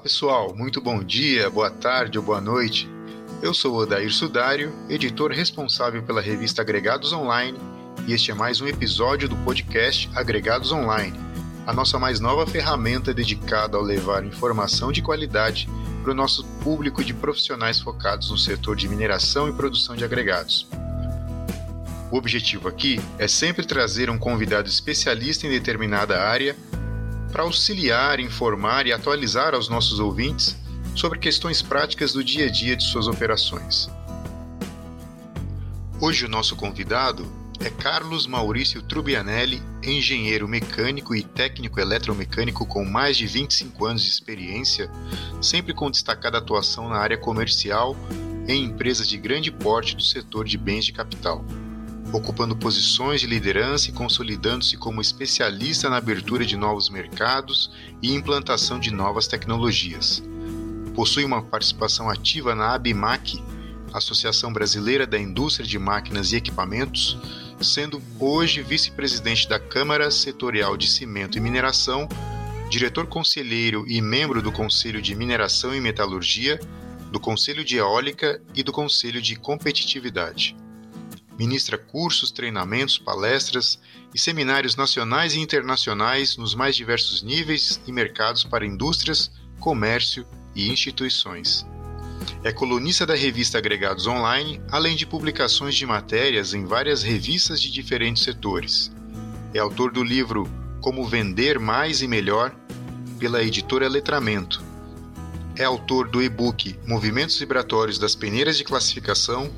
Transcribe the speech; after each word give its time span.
pessoal, 0.00 0.54
muito 0.56 0.80
bom 0.80 1.04
dia, 1.04 1.50
boa 1.50 1.70
tarde 1.70 2.18
ou 2.18 2.24
boa 2.24 2.40
noite. 2.40 2.88
Eu 3.42 3.52
sou 3.52 3.76
Odair 3.76 4.10
Sudário, 4.10 4.72
editor 4.88 5.30
responsável 5.30 6.02
pela 6.02 6.22
revista 6.22 6.62
Agregados 6.62 7.12
Online, 7.12 7.58
e 8.06 8.14
este 8.14 8.30
é 8.30 8.34
mais 8.34 8.62
um 8.62 8.66
episódio 8.66 9.28
do 9.28 9.36
podcast 9.36 10.08
Agregados 10.14 10.72
Online, 10.72 11.18
a 11.66 11.74
nossa 11.74 11.98
mais 11.98 12.18
nova 12.18 12.46
ferramenta 12.46 13.12
dedicada 13.12 13.76
ao 13.76 13.82
levar 13.82 14.24
informação 14.24 14.90
de 14.90 15.02
qualidade 15.02 15.68
para 16.02 16.12
o 16.12 16.14
nosso 16.14 16.44
público 16.64 17.04
de 17.04 17.12
profissionais 17.12 17.78
focados 17.78 18.30
no 18.30 18.38
setor 18.38 18.76
de 18.76 18.88
mineração 18.88 19.50
e 19.50 19.52
produção 19.52 19.94
de 19.94 20.02
agregados. 20.02 20.66
O 22.10 22.16
objetivo 22.16 22.68
aqui 22.68 22.98
é 23.18 23.28
sempre 23.28 23.66
trazer 23.66 24.08
um 24.08 24.18
convidado 24.18 24.66
especialista 24.66 25.46
em 25.46 25.50
determinada 25.50 26.22
área 26.22 26.56
para 27.30 27.42
auxiliar, 27.42 28.20
informar 28.20 28.86
e 28.86 28.92
atualizar 28.92 29.54
aos 29.54 29.68
nossos 29.68 30.00
ouvintes 30.00 30.56
sobre 30.94 31.18
questões 31.18 31.62
práticas 31.62 32.12
do 32.12 32.22
dia 32.22 32.46
a 32.46 32.50
dia 32.50 32.76
de 32.76 32.84
suas 32.84 33.06
operações. 33.06 33.88
Hoje 36.00 36.24
o 36.24 36.28
nosso 36.28 36.56
convidado 36.56 37.30
é 37.60 37.68
Carlos 37.68 38.26
Maurício 38.26 38.82
Trubianelli, 38.82 39.62
engenheiro 39.82 40.48
mecânico 40.48 41.14
e 41.14 41.22
técnico 41.22 41.78
eletromecânico 41.78 42.66
com 42.66 42.84
mais 42.84 43.16
de 43.16 43.26
25 43.26 43.84
anos 43.84 44.02
de 44.02 44.08
experiência, 44.08 44.90
sempre 45.42 45.74
com 45.74 45.90
destacada 45.90 46.38
atuação 46.38 46.88
na 46.88 46.96
área 46.96 47.18
comercial 47.18 47.94
em 48.48 48.64
empresas 48.64 49.06
de 49.06 49.18
grande 49.18 49.52
porte 49.52 49.94
do 49.94 50.02
setor 50.02 50.46
de 50.46 50.56
bens 50.56 50.84
de 50.84 50.92
capital 50.92 51.44
ocupando 52.12 52.56
posições 52.56 53.20
de 53.20 53.26
liderança 53.26 53.88
e 53.88 53.92
consolidando-se 53.92 54.76
como 54.76 55.00
especialista 55.00 55.88
na 55.88 55.96
abertura 55.96 56.44
de 56.44 56.56
novos 56.56 56.88
mercados 56.88 57.70
e 58.02 58.12
implantação 58.12 58.78
de 58.80 58.90
novas 58.90 59.26
tecnologias. 59.26 60.22
Possui 60.94 61.24
uma 61.24 61.42
participação 61.42 62.10
ativa 62.10 62.54
na 62.54 62.74
ABMAC, 62.74 63.42
Associação 63.92 64.52
Brasileira 64.52 65.06
da 65.06 65.18
Indústria 65.18 65.66
de 65.66 65.78
Máquinas 65.78 66.32
e 66.32 66.36
Equipamentos, 66.36 67.18
sendo 67.60 68.02
hoje 68.18 68.62
vice-presidente 68.62 69.48
da 69.48 69.58
Câmara 69.58 70.10
Setorial 70.10 70.76
de 70.76 70.88
Cimento 70.88 71.38
e 71.38 71.40
Mineração, 71.40 72.08
diretor 72.68 73.06
conselheiro 73.06 73.84
e 73.86 74.00
membro 74.00 74.40
do 74.40 74.52
Conselho 74.52 75.02
de 75.02 75.14
Mineração 75.14 75.74
e 75.74 75.80
Metalurgia, 75.80 76.58
do 77.10 77.18
Conselho 77.18 77.64
de 77.64 77.76
Eólica 77.76 78.40
e 78.54 78.62
do 78.62 78.72
Conselho 78.72 79.20
de 79.20 79.34
Competitividade 79.36 80.56
ministra 81.40 81.78
cursos, 81.78 82.30
treinamentos, 82.30 82.98
palestras 82.98 83.80
e 84.14 84.20
seminários 84.20 84.76
nacionais 84.76 85.32
e 85.32 85.40
internacionais 85.40 86.36
nos 86.36 86.54
mais 86.54 86.76
diversos 86.76 87.22
níveis 87.22 87.80
e 87.86 87.92
mercados 87.92 88.44
para 88.44 88.66
indústrias, 88.66 89.32
comércio 89.58 90.26
e 90.54 90.70
instituições. 90.70 91.66
É 92.44 92.52
colunista 92.52 93.06
da 93.06 93.14
revista 93.14 93.56
Agregados 93.56 94.06
Online, 94.06 94.60
além 94.70 94.94
de 94.94 95.06
publicações 95.06 95.74
de 95.76 95.86
matérias 95.86 96.52
em 96.52 96.66
várias 96.66 97.02
revistas 97.02 97.58
de 97.58 97.70
diferentes 97.70 98.22
setores. 98.22 98.92
É 99.54 99.60
autor 99.60 99.92
do 99.92 100.04
livro 100.04 100.46
Como 100.82 101.08
Vender 101.08 101.58
Mais 101.58 102.02
e 102.02 102.06
Melhor, 102.06 102.54
pela 103.18 103.42
editora 103.42 103.88
Letramento. 103.88 104.62
É 105.56 105.64
autor 105.64 106.06
do 106.06 106.22
e-book 106.22 106.78
Movimentos 106.86 107.38
Vibratórios 107.38 107.98
das 107.98 108.14
Peneiras 108.14 108.58
de 108.58 108.64
Classificação 108.64 109.50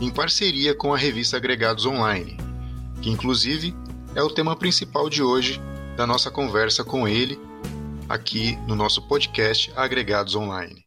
em 0.00 0.10
parceria 0.10 0.74
com 0.74 0.92
a 0.92 0.98
revista 0.98 1.36
Agregados 1.36 1.86
Online, 1.86 2.36
que 3.00 3.10
inclusive 3.10 3.74
é 4.14 4.22
o 4.22 4.30
tema 4.30 4.56
principal 4.56 5.08
de 5.08 5.22
hoje 5.22 5.60
da 5.96 6.06
nossa 6.06 6.30
conversa 6.30 6.84
com 6.84 7.06
ele 7.06 7.38
aqui 8.08 8.56
no 8.66 8.74
nosso 8.74 9.06
podcast 9.06 9.72
Agregados 9.76 10.34
Online. 10.34 10.84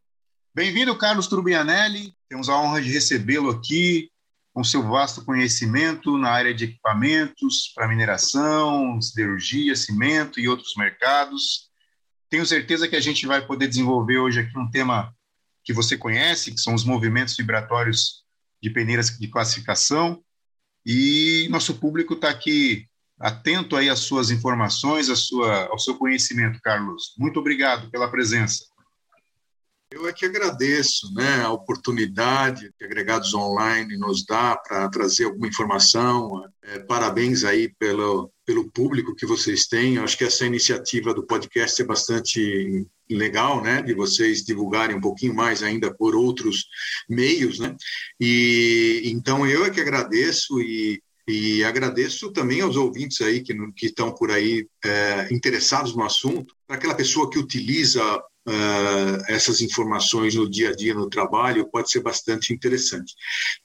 Bem-vindo, 0.53 0.96
Carlos 0.97 1.28
Turbianelli. 1.28 2.13
Temos 2.28 2.50
a 2.50 2.59
honra 2.59 2.81
de 2.81 2.91
recebê-lo 2.91 3.50
aqui 3.50 4.09
com 4.53 4.63
seu 4.63 4.84
vasto 4.84 5.23
conhecimento 5.23 6.17
na 6.17 6.29
área 6.29 6.53
de 6.53 6.66
equipamentos 6.66 7.72
para 7.73 7.88
mineração, 7.88 9.00
siderurgia, 9.01 9.75
cimento 9.75 10.40
e 10.40 10.50
outros 10.50 10.73
mercados. 10.75 11.69
Tenho 12.29 12.46
certeza 12.46 12.88
que 12.88 12.96
a 12.96 13.00
gente 13.00 13.25
vai 13.25 13.46
poder 13.46 13.67
desenvolver 13.67 14.17
hoje 14.17 14.41
aqui 14.41 14.57
um 14.57 14.69
tema 14.69 15.13
que 15.63 15.73
você 15.73 15.96
conhece, 15.96 16.51
que 16.51 16.59
são 16.59 16.73
os 16.73 16.84
movimentos 16.84 17.38
vibratórios 17.38 18.26
de 18.62 18.69
peneiras 18.69 19.09
de 19.18 19.28
classificação 19.28 20.23
e 20.85 21.47
nosso 21.50 21.75
público 21.79 22.13
está 22.13 22.29
aqui 22.29 22.88
atento 23.19 23.75
aí 23.75 23.90
às 23.90 24.00
suas 24.00 24.31
informações, 24.31 25.09
à 25.09 25.16
sua, 25.16 25.66
ao 25.66 25.78
seu 25.78 25.95
conhecimento, 25.95 26.59
Carlos. 26.62 27.13
Muito 27.17 27.40
obrigado 27.40 27.90
pela 27.91 28.09
presença. 28.09 28.63
Eu 29.90 30.07
é 30.07 30.13
que 30.13 30.25
agradeço 30.25 31.13
né, 31.13 31.41
a 31.41 31.51
oportunidade 31.51 32.72
que 32.78 32.84
Agregados 32.84 33.34
Online 33.34 33.97
nos 33.97 34.25
dá 34.25 34.56
para 34.57 34.88
trazer 34.90 35.25
alguma 35.25 35.47
informação. 35.47 36.44
É, 36.62 36.79
parabéns 36.79 37.44
aí 37.44 37.73
pelo, 37.79 38.31
pelo 38.46 38.69
público 38.69 39.16
que 39.16 39.25
vocês 39.25 39.66
têm. 39.66 39.96
Eu 39.96 40.03
acho 40.03 40.17
que 40.17 40.25
essa 40.25 40.46
iniciativa 40.46 41.13
do 41.13 41.25
podcast 41.25 41.81
é 41.81 41.85
bastante 41.85 42.85
legal, 43.09 43.62
né, 43.62 43.81
de 43.81 43.94
vocês 43.94 44.44
divulgarem 44.44 44.95
um 44.95 45.01
pouquinho 45.01 45.34
mais 45.34 45.63
ainda 45.63 45.94
por 45.94 46.16
outros 46.16 46.66
meios, 47.09 47.59
né? 47.59 47.75
E 48.19 49.01
então 49.06 49.47
eu 49.47 49.66
é 49.66 49.69
que 49.69 49.81
agradeço 49.81 50.62
e 50.62 51.01
e 51.28 51.62
agradeço 51.66 52.31
também 52.31 52.62
aos 52.62 52.78
ouvintes 52.78 53.19
aí 53.19 53.41
que, 53.41 53.53
que 53.75 53.88
estão 53.88 54.13
por 54.13 54.31
aí 54.31 54.66
é, 54.85 55.28
interessados 55.29 55.94
no 55.94 56.06
assunto, 56.06 56.56
para 56.66 56.78
aquela 56.78 56.96
pessoa 56.96 57.29
que 57.29 57.38
utiliza 57.38 58.01
uh, 58.47 59.23
essas 59.28 59.59
informações 59.59 60.35
no 60.35 60.50
dia 60.50 60.69
a 60.69 60.75
dia, 60.75 60.94
no 60.94 61.09
trabalho, 61.09 61.69
pode 61.69 61.91
ser 61.91 62.00
bastante 62.00 62.53
interessante. 62.53 63.13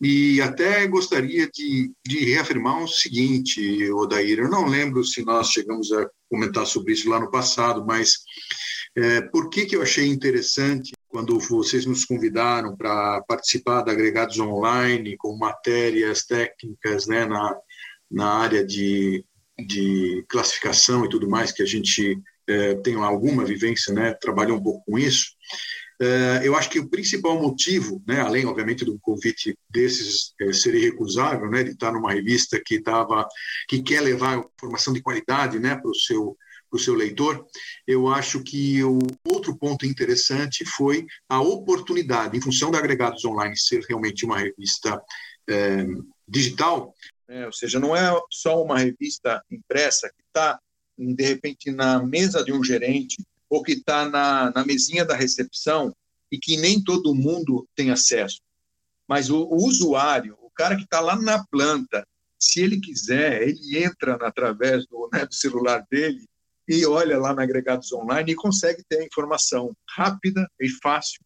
E 0.00 0.40
até 0.40 0.86
gostaria 0.88 1.48
de, 1.48 1.92
de 2.04 2.24
reafirmar 2.24 2.82
o 2.82 2.88
seguinte, 2.88 3.90
Odair, 3.92 4.40
eu 4.40 4.50
não 4.50 4.66
lembro 4.66 5.04
se 5.04 5.24
nós 5.24 5.50
chegamos 5.50 5.92
a 5.92 6.08
comentar 6.28 6.66
sobre 6.66 6.94
isso 6.94 7.08
lá 7.08 7.20
no 7.20 7.30
passado, 7.30 7.84
mas 7.86 8.18
é, 8.96 9.20
por 9.22 9.48
que, 9.48 9.66
que 9.66 9.76
eu 9.76 9.82
achei 9.82 10.06
interessante 10.06 10.92
quando 11.08 11.38
vocês 11.38 11.86
nos 11.86 12.04
convidaram 12.04 12.76
para 12.76 13.22
participar 13.22 13.82
da 13.82 13.92
Agregados 13.92 14.38
Online 14.38 15.16
com 15.16 15.36
matérias 15.36 16.24
técnicas 16.24 17.06
né, 17.06 17.24
na, 17.26 17.56
na 18.10 18.26
área 18.26 18.64
de, 18.64 19.24
de 19.58 20.24
classificação 20.28 21.04
e 21.04 21.08
tudo 21.08 21.28
mais 21.28 21.52
que 21.52 21.62
a 21.62 21.66
gente 21.66 22.18
é, 22.46 22.74
tenho 22.76 23.02
alguma 23.02 23.44
vivência, 23.44 23.94
né, 23.94 24.14
trabalhou 24.14 24.58
um 24.58 24.62
pouco 24.62 24.84
com 24.84 24.98
isso. 24.98 25.32
É, 26.00 26.40
eu 26.42 26.56
acho 26.56 26.68
que 26.68 26.80
o 26.80 26.88
principal 26.88 27.40
motivo, 27.40 28.02
né, 28.06 28.20
além, 28.20 28.44
obviamente, 28.44 28.84
do 28.84 28.98
convite 28.98 29.56
desses 29.70 30.34
é, 30.40 30.52
ser 30.52 30.74
irrecusável, 30.74 31.48
né, 31.48 31.62
de 31.62 31.70
estar 31.70 31.92
numa 31.92 32.12
revista 32.12 32.60
que 32.64 32.80
tava, 32.80 33.26
que 33.68 33.82
quer 33.82 34.00
levar 34.00 34.44
informação 34.56 34.92
de 34.92 35.02
qualidade, 35.02 35.58
né, 35.58 35.76
para 35.76 35.90
o 35.90 35.94
seu 35.94 36.36
para 36.72 36.78
o 36.78 36.80
seu 36.80 36.94
leitor, 36.94 37.46
eu 37.86 38.08
acho 38.08 38.42
que 38.42 38.82
o 38.82 38.98
outro 39.28 39.54
ponto 39.54 39.84
interessante 39.84 40.64
foi 40.64 41.06
a 41.28 41.38
oportunidade, 41.38 42.38
em 42.38 42.40
função 42.40 42.70
da 42.70 42.78
Agregados 42.78 43.22
Online 43.26 43.54
ser 43.56 43.84
realmente 43.86 44.24
uma 44.24 44.38
revista 44.38 45.00
é, 45.48 45.84
digital. 46.26 46.94
É, 47.28 47.44
ou 47.44 47.52
seja, 47.52 47.78
não 47.78 47.94
é 47.94 48.10
só 48.30 48.62
uma 48.62 48.78
revista 48.78 49.42
impressa 49.50 50.08
que 50.08 50.22
está 50.26 50.58
de 50.98 51.24
repente 51.24 51.70
na 51.70 52.02
mesa 52.02 52.42
de 52.42 52.52
um 52.52 52.64
gerente 52.64 53.22
ou 53.50 53.62
que 53.62 53.72
está 53.72 54.08
na, 54.08 54.50
na 54.54 54.64
mesinha 54.64 55.04
da 55.04 55.14
recepção 55.14 55.94
e 56.30 56.38
que 56.38 56.56
nem 56.56 56.82
todo 56.82 57.14
mundo 57.14 57.68
tem 57.74 57.90
acesso. 57.90 58.40
Mas 59.06 59.28
o, 59.28 59.42
o 59.42 59.66
usuário, 59.66 60.38
o 60.40 60.50
cara 60.50 60.74
que 60.76 60.84
está 60.84 61.00
lá 61.00 61.16
na 61.16 61.44
planta, 61.46 62.06
se 62.38 62.60
ele 62.60 62.80
quiser, 62.80 63.42
ele 63.42 63.84
entra 63.84 64.14
através 64.26 64.86
do, 64.86 65.08
né, 65.12 65.26
do 65.26 65.34
celular 65.34 65.84
dele 65.90 66.24
e 66.68 66.86
olha 66.86 67.18
lá 67.18 67.34
na 67.34 67.42
agregados 67.42 67.92
online 67.92 68.32
e 68.32 68.36
consegue 68.36 68.82
ter 68.88 69.00
a 69.00 69.04
informação 69.04 69.74
rápida 69.88 70.46
e 70.60 70.68
fácil, 70.68 71.20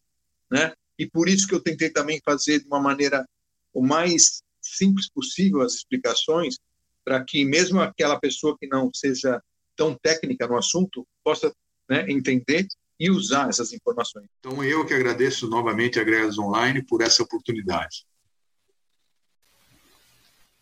né? 0.51 0.73
E 0.97 1.07
por 1.07 1.29
isso 1.29 1.47
que 1.47 1.53
eu 1.53 1.61
tentei 1.61 1.89
também 1.89 2.19
fazer 2.25 2.59
de 2.59 2.65
uma 2.65 2.79
maneira 2.79 3.25
o 3.73 3.81
mais 3.81 4.41
simples 4.61 5.09
possível 5.09 5.61
as 5.61 5.75
explicações, 5.75 6.57
para 7.05 7.23
que 7.23 7.45
mesmo 7.45 7.79
aquela 7.79 8.19
pessoa 8.19 8.57
que 8.59 8.67
não 8.67 8.91
seja 8.93 9.41
tão 9.75 9.95
técnica 9.95 10.47
no 10.47 10.57
assunto 10.57 11.07
possa 11.23 11.53
né, 11.87 12.05
entender 12.09 12.67
e 12.99 13.11
usar 13.11 13.47
essas 13.47 13.71
informações. 13.71 14.27
Então, 14.39 14.63
eu 14.63 14.85
que 14.85 14.93
agradeço 14.93 15.47
novamente 15.47 15.99
a 15.99 16.03
Gregas 16.03 16.39
Online 16.39 16.83
por 16.83 17.01
essa 17.01 17.21
oportunidade. 17.21 18.05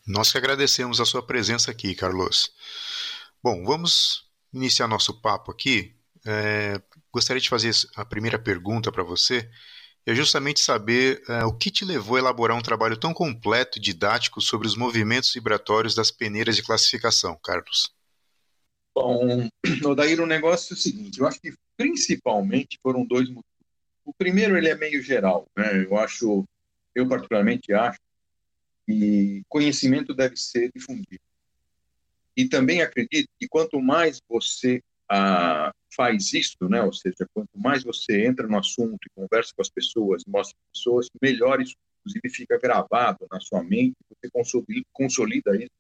Nós 0.06 0.32
que 0.32 0.38
agradecemos 0.38 1.00
a 1.00 1.06
sua 1.06 1.26
presença 1.26 1.72
aqui, 1.72 1.96
Carlos. 1.96 2.54
Bom, 3.42 3.64
vamos 3.64 4.25
iniciar 4.56 4.88
nosso 4.88 5.22
papo 5.22 5.52
aqui. 5.52 5.96
É, 6.26 6.82
gostaria 7.14 7.42
de 7.42 7.50
fazer 7.50 7.72
a 7.96 8.06
primeira 8.06 8.40
pergunta 8.40 8.92
para 8.92 9.04
você. 9.04 9.50
É 10.06 10.14
justamente 10.14 10.60
saber 10.60 11.22
é, 11.28 11.44
o 11.46 11.54
que 11.54 11.72
te 11.72 11.84
levou 11.84 12.16
a 12.16 12.20
elaborar 12.20 12.56
um 12.56 12.62
trabalho 12.62 12.98
tão 12.98 13.14
completo 13.14 13.80
didático 13.80 14.40
sobre 14.40 14.68
os 14.68 14.76
movimentos 14.76 15.34
vibratórios 15.34 15.96
das 15.96 16.12
peneiras 16.12 16.56
de 16.56 16.64
classificação, 16.64 17.38
Carlos. 17.44 17.94
Bom, 18.94 19.50
Odair, 19.86 20.22
o 20.22 20.26
negócio 20.26 20.74
é 20.74 20.78
o 20.78 20.80
seguinte, 20.80 21.20
eu 21.20 21.28
acho 21.28 21.42
que 21.42 21.54
principalmente 21.76 22.80
foram 22.82 23.06
dois 23.06 23.28
motivos. 23.28 23.44
O 24.06 24.14
primeiro, 24.14 24.56
ele 24.56 24.70
é 24.70 24.76
meio 24.76 25.02
geral, 25.02 25.48
né? 25.58 25.84
Eu 25.84 25.98
acho, 25.98 26.46
eu 26.94 27.08
particularmente 27.08 27.74
acho 27.74 28.00
que 28.86 29.44
conhecimento 29.50 30.14
deve 30.14 30.38
ser 30.38 30.72
difundido. 30.74 31.25
E 32.36 32.48
também 32.48 32.82
acredito 32.82 33.30
que 33.40 33.48
quanto 33.48 33.82
mais 33.82 34.20
você 34.28 34.82
ah, 35.10 35.72
faz 35.96 36.34
isso, 36.34 36.58
né? 36.70 36.82
Ou 36.82 36.92
seja, 36.92 37.28
quanto 37.34 37.50
mais 37.56 37.84
você 37.84 38.26
entra 38.26 38.48
no 38.48 38.58
assunto 38.58 39.00
e 39.06 39.10
conversa 39.16 39.54
com 39.56 39.62
as 39.62 39.70
pessoas, 39.70 40.24
mostra 40.28 40.58
as 40.58 40.80
pessoas, 40.80 41.08
melhor 41.22 41.62
isso, 41.62 41.76
inclusive, 42.02 42.30
fica 42.30 42.60
gravado 42.60 43.26
na 43.32 43.40
sua 43.40 43.64
mente, 43.64 43.96
você 44.10 44.30
consolida, 44.94 45.56
isso 45.56 45.72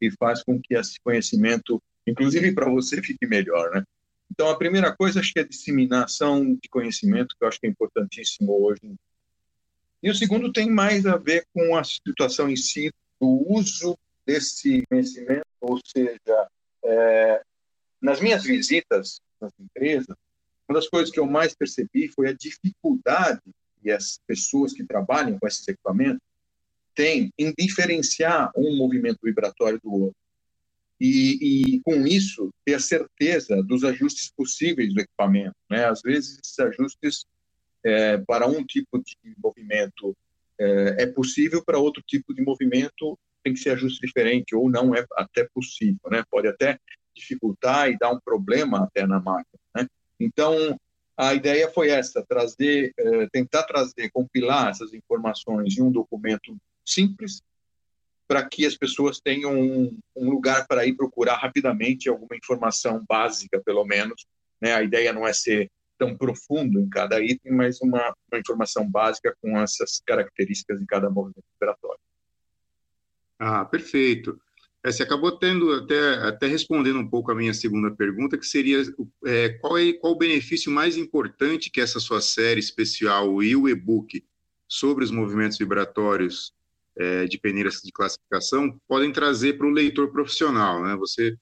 e 0.00 0.10
faz 0.10 0.42
com 0.42 0.60
que 0.60 0.74
esse 0.74 1.00
conhecimento, 1.00 1.82
inclusive 2.06 2.52
para 2.52 2.70
você, 2.70 3.02
fique 3.02 3.26
melhor, 3.26 3.70
né? 3.70 3.82
Então, 4.30 4.48
a 4.48 4.58
primeira 4.58 4.94
coisa, 4.94 5.20
acho 5.20 5.32
que 5.32 5.38
é 5.38 5.42
a 5.42 5.46
disseminação 5.46 6.54
de 6.54 6.68
conhecimento, 6.68 7.34
que 7.36 7.44
eu 7.44 7.48
acho 7.48 7.60
que 7.60 7.66
é 7.66 7.70
importantíssimo 7.70 8.52
hoje. 8.52 8.94
E 10.02 10.10
o 10.10 10.14
segundo 10.14 10.52
tem 10.52 10.68
mais 10.68 11.06
a 11.06 11.16
ver 11.16 11.46
com 11.54 11.76
a 11.76 11.84
situação 11.84 12.48
em 12.48 12.56
si, 12.56 12.92
do 13.20 13.44
uso 13.48 13.96
desse 14.26 14.82
conhecimento, 14.88 15.45
ou 15.68 15.80
seja, 15.84 16.48
é, 16.84 17.42
nas 18.00 18.20
minhas 18.20 18.44
visitas 18.44 19.20
nas 19.40 19.52
empresas, 19.58 20.16
uma 20.68 20.78
das 20.78 20.88
coisas 20.88 21.10
que 21.10 21.20
eu 21.20 21.26
mais 21.26 21.54
percebi 21.54 22.08
foi 22.08 22.28
a 22.28 22.32
dificuldade 22.32 23.42
que 23.82 23.90
as 23.90 24.18
pessoas 24.26 24.72
que 24.72 24.84
trabalham 24.84 25.38
com 25.38 25.46
esses 25.46 25.66
equipamentos 25.68 26.20
têm 26.94 27.32
em 27.38 27.52
diferenciar 27.56 28.50
um 28.56 28.76
movimento 28.76 29.18
vibratório 29.22 29.78
do 29.82 29.92
outro. 29.92 30.16
E, 30.98 31.74
e, 31.76 31.80
com 31.82 32.06
isso 32.06 32.50
ter 32.64 32.74
a 32.74 32.80
certeza 32.80 33.62
dos 33.62 33.84
ajustes 33.84 34.32
possíveis 34.34 34.94
do 34.94 35.00
equipamento. 35.00 35.54
Né? 35.70 35.84
Às 35.84 36.00
vezes, 36.00 36.38
esses 36.42 36.58
ajustes 36.58 37.26
é, 37.84 38.16
para 38.18 38.46
um 38.46 38.64
tipo 38.64 38.98
de 38.98 39.14
movimento 39.36 40.16
é, 40.58 41.02
é, 41.02 41.06
possível, 41.06 41.62
para 41.62 41.78
outro 41.78 42.02
tipo 42.06 42.34
de 42.34 42.42
movimento 42.42 43.18
tem 43.46 43.54
que 43.54 43.60
ser 43.60 43.70
ajuste 43.70 44.04
diferente, 44.04 44.56
ou 44.56 44.68
não 44.68 44.92
é 44.92 45.06
até 45.12 45.48
possível. 45.54 46.00
Né? 46.10 46.24
Pode 46.28 46.48
até 46.48 46.80
dificultar 47.14 47.88
e 47.88 47.96
dar 47.96 48.10
um 48.10 48.18
problema 48.18 48.82
até 48.82 49.06
na 49.06 49.20
máquina. 49.20 49.60
Né? 49.72 49.86
Então, 50.18 50.76
a 51.16 51.32
ideia 51.32 51.70
foi 51.70 51.90
essa, 51.90 52.26
trazer, 52.28 52.92
é, 52.98 53.28
tentar 53.30 53.62
trazer, 53.62 54.10
compilar 54.10 54.70
essas 54.70 54.92
informações 54.92 55.78
em 55.78 55.82
um 55.82 55.92
documento 55.92 56.56
simples, 56.84 57.40
para 58.26 58.44
que 58.44 58.66
as 58.66 58.76
pessoas 58.76 59.20
tenham 59.20 59.54
um, 59.54 59.96
um 60.16 60.28
lugar 60.28 60.66
para 60.66 60.84
ir 60.84 60.96
procurar 60.96 61.36
rapidamente 61.36 62.08
alguma 62.08 62.36
informação 62.36 63.04
básica, 63.08 63.62
pelo 63.64 63.84
menos. 63.84 64.26
Né? 64.60 64.74
A 64.74 64.82
ideia 64.82 65.12
não 65.12 65.24
é 65.24 65.32
ser 65.32 65.70
tão 65.96 66.16
profundo 66.16 66.80
em 66.80 66.88
cada 66.88 67.22
item, 67.22 67.52
mas 67.52 67.80
uma, 67.80 68.12
uma 68.30 68.40
informação 68.40 68.90
básica 68.90 69.36
com 69.40 69.56
essas 69.56 70.02
características 70.04 70.80
de 70.80 70.86
cada 70.86 71.08
movimento 71.08 71.44
operatório. 71.54 72.00
Ah, 73.38 73.64
perfeito. 73.64 74.40
É, 74.84 74.92
você 74.92 75.02
acabou 75.02 75.32
tendo 75.32 75.72
até, 75.72 76.14
até 76.28 76.46
respondendo 76.46 76.98
um 77.00 77.08
pouco 77.08 77.32
a 77.32 77.34
minha 77.34 77.52
segunda 77.52 77.90
pergunta, 77.90 78.38
que 78.38 78.46
seria 78.46 78.82
é, 79.24 79.48
qual, 79.50 79.76
é, 79.76 79.92
qual 79.94 80.12
o 80.12 80.18
benefício 80.18 80.70
mais 80.70 80.96
importante 80.96 81.70
que 81.70 81.80
essa 81.80 81.98
sua 81.98 82.20
série 82.20 82.60
especial 82.60 83.42
e 83.42 83.56
o 83.56 83.68
e-book 83.68 84.24
sobre 84.68 85.04
os 85.04 85.10
movimentos 85.10 85.58
vibratórios 85.58 86.52
é, 86.96 87.26
de 87.26 87.38
peneiras 87.38 87.80
de 87.82 87.92
classificação 87.92 88.80
podem 88.88 89.12
trazer 89.12 89.58
para 89.58 89.66
o 89.66 89.70
leitor 89.70 90.10
profissional, 90.12 90.82
né? 90.82 90.96
Você 90.96 91.36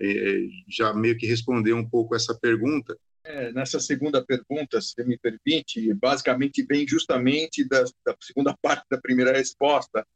é, 0.00 0.40
já 0.68 0.92
meio 0.92 1.16
que 1.16 1.26
respondeu 1.26 1.76
um 1.76 1.88
pouco 1.88 2.14
essa 2.14 2.34
pergunta. 2.34 2.96
É, 3.24 3.52
nessa 3.52 3.78
segunda 3.78 4.24
pergunta, 4.24 4.80
se 4.80 5.02
me 5.04 5.18
permite, 5.18 5.92
basicamente 5.94 6.64
vem 6.64 6.86
justamente 6.86 7.66
da, 7.68 7.84
da 8.04 8.16
segunda 8.20 8.56
parte 8.60 8.86
da 8.90 8.98
primeira 8.98 9.32
resposta, 9.32 10.06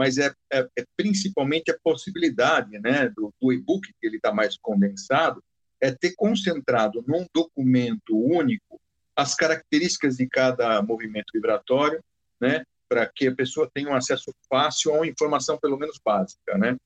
mas 0.00 0.16
é, 0.16 0.34
é, 0.50 0.66
é 0.78 0.84
principalmente 0.96 1.70
a 1.70 1.78
possibilidade 1.84 2.78
né, 2.78 3.10
do, 3.10 3.34
do 3.38 3.52
e-book, 3.52 3.86
que 4.00 4.06
ele 4.06 4.16
está 4.16 4.32
mais 4.32 4.56
condensado, 4.56 5.44
é 5.78 5.90
ter 5.92 6.14
concentrado 6.16 7.04
num 7.06 7.26
documento 7.34 8.16
único 8.16 8.80
as 9.14 9.34
características 9.34 10.16
de 10.16 10.26
cada 10.26 10.80
movimento 10.80 11.30
vibratório, 11.34 12.02
né, 12.40 12.64
para 12.88 13.06
que 13.14 13.28
a 13.28 13.34
pessoa 13.34 13.70
tenha 13.74 13.90
um 13.90 13.94
acesso 13.94 14.34
fácil 14.48 14.94
a 14.94 14.94
uma 14.96 15.06
informação 15.06 15.58
pelo 15.58 15.76
menos 15.76 16.00
básica, 16.02 16.56
né? 16.56 16.78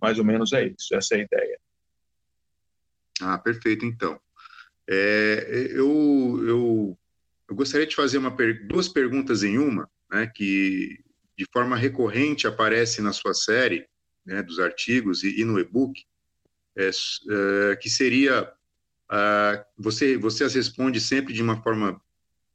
Mais 0.00 0.18
ou 0.18 0.24
menos 0.24 0.54
é 0.54 0.66
isso, 0.66 0.94
essa 0.94 1.16
é 1.16 1.18
a 1.18 1.22
ideia. 1.22 1.60
Ah, 3.20 3.36
perfeito, 3.36 3.84
então. 3.84 4.18
É, 4.88 5.68
eu, 5.70 6.42
eu, 6.48 6.98
eu, 7.46 7.54
gostaria 7.54 7.86
de 7.86 7.94
fazer 7.94 8.16
uma, 8.16 8.34
duas 8.66 8.88
perguntas 8.88 9.42
em 9.42 9.58
uma, 9.58 9.86
né, 10.10 10.26
que 10.34 11.03
de 11.36 11.46
forma 11.52 11.76
recorrente 11.76 12.46
aparece 12.46 13.00
na 13.00 13.12
sua 13.12 13.34
série, 13.34 13.86
né, 14.24 14.42
dos 14.42 14.58
artigos 14.58 15.22
e, 15.22 15.40
e 15.40 15.44
no 15.44 15.58
e-book, 15.58 16.04
é, 16.76 16.88
é, 16.88 17.76
que 17.76 17.90
seria, 17.90 18.50
você, 19.78 20.16
você 20.16 20.44
as 20.44 20.54
responde 20.54 21.00
sempre 21.00 21.32
de 21.32 21.42
uma 21.42 21.62
forma 21.62 22.00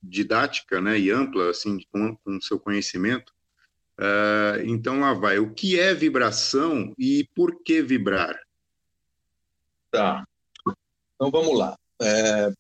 didática 0.02 0.82
né, 0.82 0.98
e 0.98 1.12
ampla, 1.12 1.50
assim, 1.50 1.80
com, 1.92 2.18
o 2.26 2.42
seu 2.42 2.60
conhecimento. 2.60 3.34
Uh, 4.00 4.64
então, 4.66 5.02
lá 5.02 5.14
vai. 5.14 5.40
O 5.40 5.54
que 5.54 5.78
é 5.78 5.94
vibração 5.94 6.94
e 6.98 7.28
por 7.36 7.62
que 7.64 7.82
vibrar? 7.82 8.40
Tá. 9.92 10.26
Então, 11.16 11.30
vamos 11.30 11.58
lá. 11.58 11.78
É, 12.02 12.54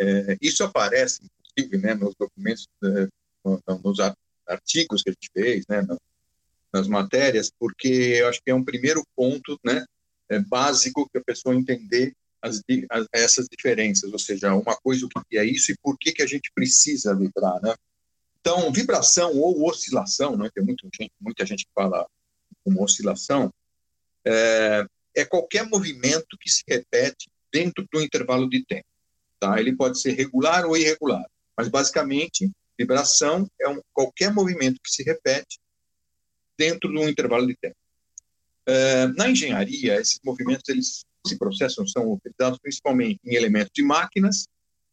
é, 0.00 0.38
isso 0.40 0.64
aparece, 0.64 1.20
inclusive, 1.54 1.76
né, 1.76 1.94
nos 1.94 2.14
documentos, 2.14 2.66
é, 2.82 3.08
nos 3.84 4.00
artigos 4.46 5.02
que 5.02 5.10
a 5.10 5.12
gente 5.12 5.30
fez, 5.32 5.64
né, 5.68 5.86
nas 6.72 6.88
matérias, 6.88 7.50
porque 7.58 7.88
eu 7.88 8.28
acho 8.28 8.40
que 8.42 8.50
é 8.50 8.54
um 8.54 8.64
primeiro 8.64 9.02
ponto 9.14 9.58
né, 9.64 9.84
é 10.28 10.38
básico 10.38 11.08
que 11.10 11.18
a 11.18 11.24
pessoa 11.24 11.54
entender 11.54 12.14
as, 12.40 12.60
as, 12.90 13.06
essas 13.12 13.46
diferenças, 13.46 14.12
ou 14.12 14.18
seja, 14.18 14.54
uma 14.54 14.76
coisa 14.76 15.06
o 15.06 15.08
que 15.08 15.38
é 15.38 15.44
isso 15.44 15.70
e 15.70 15.76
por 15.82 15.96
que 15.98 16.12
que 16.12 16.22
a 16.22 16.26
gente 16.26 16.50
precisa 16.54 17.14
vibrar, 17.14 17.60
né? 17.62 17.74
Então, 18.40 18.72
vibração 18.72 19.36
ou 19.36 19.68
oscilação, 19.68 20.36
né? 20.36 20.50
Tem 20.52 20.64
muita 20.64 20.88
gente, 20.92 21.12
muita 21.20 21.46
gente 21.46 21.64
que 21.64 21.70
fala 21.72 22.04
como 22.64 22.82
oscilação, 22.82 23.52
é, 24.24 24.84
é 25.14 25.24
qualquer 25.24 25.68
movimento 25.68 26.36
que 26.40 26.50
se 26.50 26.64
repete 26.66 27.30
dentro 27.52 27.86
do 27.92 28.00
intervalo 28.00 28.48
de 28.48 28.64
tempo, 28.64 28.86
tá? 29.38 29.60
Ele 29.60 29.76
pode 29.76 30.00
ser 30.00 30.12
regular 30.12 30.66
ou 30.66 30.76
irregular, 30.76 31.24
mas 31.56 31.68
basicamente 31.68 32.50
vibração 32.78 33.48
é 33.60 33.68
um, 33.68 33.80
qualquer 33.92 34.32
movimento 34.32 34.80
que 34.82 34.90
se 34.90 35.02
repete 35.02 35.58
dentro 36.58 36.90
de 36.90 36.98
um 36.98 37.08
intervalo 37.08 37.46
de 37.46 37.56
tempo. 37.56 37.76
É, 38.66 39.06
na 39.08 39.28
engenharia, 39.28 40.00
esses 40.00 40.20
movimentos 40.24 40.68
eles 40.68 41.04
se 41.26 41.38
processam 41.38 41.86
são 41.86 42.12
utilizados 42.12 42.58
principalmente 42.60 43.20
em 43.24 43.34
elementos 43.34 43.70
de 43.74 43.82
máquinas 43.82 44.46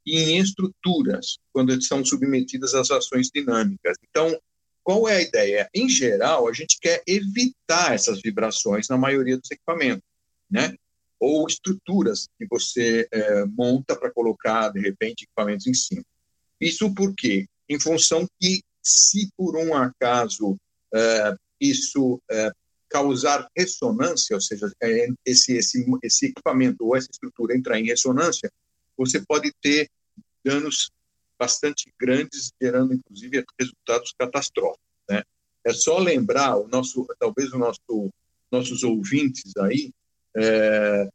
e 0.06 0.18
em 0.18 0.40
estruturas, 0.40 1.38
quando 1.52 1.72
eles 1.72 1.88
são 1.88 2.04
submetidas 2.04 2.74
às 2.74 2.90
ações 2.90 3.30
dinâmicas. 3.34 3.98
Então, 4.10 4.40
qual 4.84 5.08
é 5.08 5.18
a 5.18 5.22
ideia? 5.22 5.70
Em 5.74 5.88
geral, 5.88 6.48
a 6.48 6.54
gente 6.54 6.78
quer 6.80 7.04
evitar 7.06 7.94
essas 7.94 8.22
vibrações 8.22 8.88
na 8.88 8.98
maioria 8.98 9.38
dos 9.38 9.52
equipamentos, 9.52 10.04
né? 10.50 10.74
Ou 11.20 11.46
estruturas 11.48 12.28
que 12.38 12.48
você 12.50 13.08
é, 13.12 13.46
monta 13.46 13.96
para 13.96 14.12
colocar, 14.12 14.70
de 14.70 14.80
repente, 14.80 15.24
equipamentos 15.24 15.68
em 15.68 15.74
cima. 15.74 16.04
Isso 16.60 16.94
por 16.94 17.14
quê? 17.14 17.46
Em 17.70 17.80
função 17.80 18.28
que, 18.40 18.64
se 18.82 19.30
por 19.38 19.56
um 19.56 19.76
acaso 19.76 20.58
é, 20.94 21.36
isso 21.60 22.20
é, 22.30 22.52
causar 22.90 23.48
ressonância, 23.56 24.36
ou 24.36 24.42
seja, 24.42 24.72
é, 24.82 25.08
esse, 25.26 25.54
esse, 25.54 25.86
esse 26.02 26.26
equipamento 26.28 26.84
ou 26.86 26.96
essa 26.96 27.10
estrutura 27.12 27.56
entrar 27.56 27.80
em 27.80 27.86
ressonância, 27.86 28.52
você 28.98 29.22
pode 29.22 29.54
ter 29.62 29.90
danos 30.44 30.92
bastante 31.38 31.94
grandes, 31.98 32.52
gerando 32.62 32.94
inclusive 32.94 33.46
resultados 33.60 34.14
catastróficos. 34.18 34.84
Né? 35.08 35.24
É 35.64 35.72
só 35.72 36.00
lembrar 36.00 36.58
o 36.58 36.68
nosso, 36.68 37.08
talvez 37.20 37.54
o 37.54 37.58
nosso, 37.58 38.10
nossos 38.52 38.84
ouvintes 38.84 39.56
aí, 39.58 39.94
é, 40.36 41.10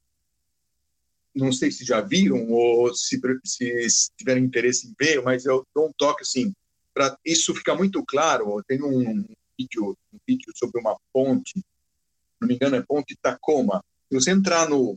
não 1.35 1.53
sei 1.53 1.71
se 1.71 1.85
já 1.85 2.01
viram 2.01 2.51
ou 2.51 2.95
se, 2.95 3.21
se 3.45 4.11
tiverem 4.17 4.45
interesse 4.45 4.87
em 4.87 4.95
ver, 4.99 5.23
mas 5.23 5.45
eu 5.45 5.67
dou 5.75 5.89
um 5.89 5.93
toque 5.97 6.23
assim 6.23 6.53
para 6.93 7.19
isso 7.25 7.55
ficar 7.55 7.75
muito 7.75 8.05
claro. 8.05 8.63
Tem 8.67 8.81
um, 8.83 9.25
vídeo, 9.59 9.97
um 10.13 10.19
vídeo 10.27 10.53
sobre 10.55 10.81
uma 10.81 10.97
ponte, 11.13 11.65
não 12.41 12.49
me 12.49 12.55
engano 12.55 12.77
é 12.77 12.83
Ponte 12.83 13.17
Tacoma. 13.21 13.83
Se 14.09 14.15
você 14.15 14.31
entrar 14.31 14.69
no, 14.69 14.97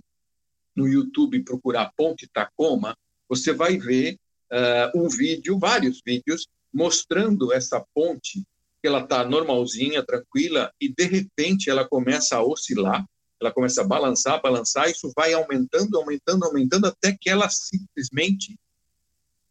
no 0.76 0.88
YouTube 0.88 1.38
e 1.38 1.44
procurar 1.44 1.92
Ponte 1.96 2.28
Tacoma, 2.28 2.96
você 3.28 3.54
vai 3.54 3.78
ver 3.78 4.18
uh, 4.52 5.00
um 5.00 5.10
vídeo, 5.10 5.58
vários 5.58 6.02
vídeos, 6.06 6.48
mostrando 6.74 7.54
essa 7.54 7.84
ponte, 7.94 8.44
que 8.82 8.88
ela 8.88 9.02
está 9.02 9.26
normalzinha, 9.26 10.04
tranquila, 10.04 10.72
e 10.80 10.94
de 10.94 11.04
repente 11.06 11.70
ela 11.70 11.88
começa 11.88 12.36
a 12.36 12.44
oscilar, 12.44 13.06
ela 13.42 13.54
começa 13.54 13.82
a 13.82 13.88
balançar, 13.88 14.42
balançar, 14.42 14.90
isso 14.90 15.12
vai 15.16 15.34
aumentando, 15.34 15.98
aumentando, 15.98 16.46
aumentando, 16.46 16.88
até 16.88 17.16
que 17.20 17.30
ela 17.30 17.50
simplesmente 17.50 18.58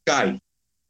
cai, 0.05 0.39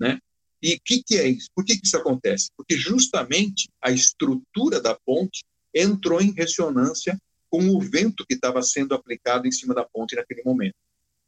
né? 0.00 0.18
E 0.62 0.74
o 0.74 0.80
que, 0.84 1.02
que 1.02 1.16
é 1.16 1.28
isso? 1.28 1.48
Por 1.54 1.64
que, 1.64 1.78
que 1.78 1.86
isso 1.86 1.96
acontece? 1.96 2.48
Porque 2.56 2.76
justamente 2.76 3.68
a 3.80 3.90
estrutura 3.90 4.80
da 4.80 4.94
ponte 4.94 5.44
entrou 5.74 6.20
em 6.20 6.32
ressonância 6.32 7.18
com 7.50 7.68
o 7.68 7.80
vento 7.80 8.24
que 8.26 8.34
estava 8.34 8.62
sendo 8.62 8.94
aplicado 8.94 9.46
em 9.46 9.52
cima 9.52 9.74
da 9.74 9.84
ponte 9.84 10.16
naquele 10.16 10.42
momento. 10.42 10.74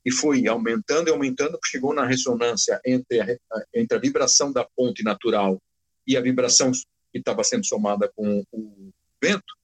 E 0.05 0.11
foi 0.11 0.47
aumentando 0.47 1.09
e 1.09 1.13
aumentando, 1.13 1.59
chegou 1.65 1.95
na 1.95 2.07
ressonância 2.07 2.81
entre 2.85 3.21
a, 3.21 3.27
entre 3.75 3.97
a 3.97 4.01
vibração 4.01 4.51
da 4.53 4.67
ponte 4.77 5.03
natural 5.03 5.61
e 6.07 6.17
a 6.17 6.21
vibração 6.21 6.73
que 7.13 7.19
estava 7.19 7.45
sendo 7.45 7.67
somada 7.67 8.11
com 8.15 8.43
o 8.51 8.91
vento, 9.23 9.58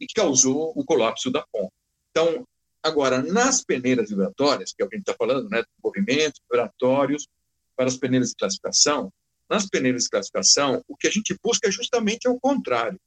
e 0.00 0.06
que 0.06 0.14
causou 0.14 0.72
o 0.74 0.84
colapso 0.84 1.30
da 1.30 1.44
ponte. 1.52 1.72
Então, 2.10 2.46
agora, 2.82 3.22
nas 3.22 3.62
peneiras 3.62 4.10
vibratórias, 4.10 4.72
que 4.72 4.82
é 4.82 4.86
o 4.86 4.88
que 4.88 4.96
a 4.96 4.98
gente 4.98 5.08
está 5.08 5.16
falando, 5.16 5.48
né, 5.48 5.62
movimentos 5.82 6.40
vibratórios 6.50 7.28
para 7.76 7.86
as 7.86 7.96
peneiras 7.96 8.30
de 8.30 8.36
classificação, 8.36 9.12
nas 9.48 9.68
peneiras 9.68 10.04
de 10.04 10.10
classificação, 10.10 10.82
o 10.88 10.96
que 10.96 11.08
a 11.08 11.10
gente 11.10 11.36
busca 11.42 11.68
é 11.68 11.72
justamente 11.72 12.28
o 12.28 12.38
contrário. 12.38 12.98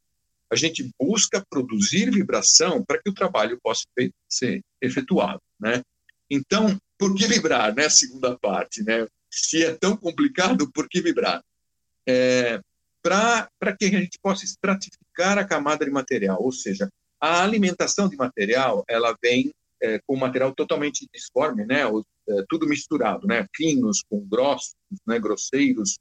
A 0.51 0.55
gente 0.55 0.91
busca 0.99 1.43
produzir 1.49 2.11
vibração 2.11 2.83
para 2.83 3.01
que 3.01 3.09
o 3.09 3.13
trabalho 3.13 3.59
possa 3.63 3.85
ser 4.29 4.61
efetuado, 4.81 5.41
né? 5.59 5.81
Então, 6.29 6.77
por 6.97 7.15
que 7.15 7.25
vibrar, 7.25 7.73
né? 7.73 7.89
Segunda 7.89 8.37
parte, 8.37 8.83
né? 8.83 9.07
Se 9.31 9.63
é 9.63 9.73
tão 9.73 9.97
complicado, 9.97 10.71
por 10.71 10.87
que 10.87 11.01
vibrar? 11.01 11.43
É, 12.07 12.61
para 13.03 13.75
que 13.77 13.85
a 13.85 13.99
gente 13.99 14.17
possa 14.21 14.45
estratificar 14.45 15.37
a 15.37 15.45
camada 15.45 15.83
de 15.83 15.91
material, 15.91 16.41
ou 16.41 16.51
seja, 16.51 16.89
a 17.19 17.43
alimentação 17.43 18.07
de 18.07 18.15
material, 18.15 18.83
ela 18.87 19.15
vem 19.21 19.51
é, 19.81 19.99
com 20.07 20.15
material 20.15 20.53
totalmente 20.55 21.05
disforme, 21.13 21.65
né? 21.65 21.85
O, 21.85 22.03
é, 22.27 22.45
tudo 22.47 22.67
misturado, 22.67 23.27
né? 23.27 23.45
Finos 23.55 24.01
com 24.09 24.25
grossos, 24.25 24.75
né? 25.05 25.19
Grosseiros, 25.19 25.99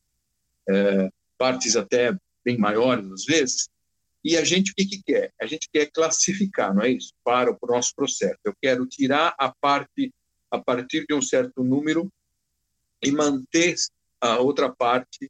é, 0.68 1.11
partes 1.37 1.75
até 1.75 2.16
bem 2.44 2.56
maiores 2.56 3.11
às 3.11 3.25
vezes. 3.25 3.68
E 4.25 4.37
a 4.37 4.44
gente 4.44 4.71
o 4.71 4.75
que, 4.75 4.87
que 4.87 5.02
quer? 5.02 5.32
A 5.40 5.47
gente 5.47 5.68
quer 5.73 5.90
classificar, 5.90 6.73
não 6.73 6.82
é 6.82 6.90
isso? 6.90 7.12
Para 7.25 7.50
o 7.50 7.59
nosso 7.66 7.92
processo. 7.97 8.38
Eu 8.44 8.54
quero 8.62 8.87
tirar 8.87 9.35
a 9.37 9.52
parte 9.61 10.12
a 10.49 10.59
partir 10.59 11.04
de 11.09 11.14
um 11.14 11.23
certo 11.23 11.64
número 11.64 12.09
e 13.02 13.11
manter 13.11 13.75
a 14.21 14.38
outra 14.38 14.73
parte 14.73 15.28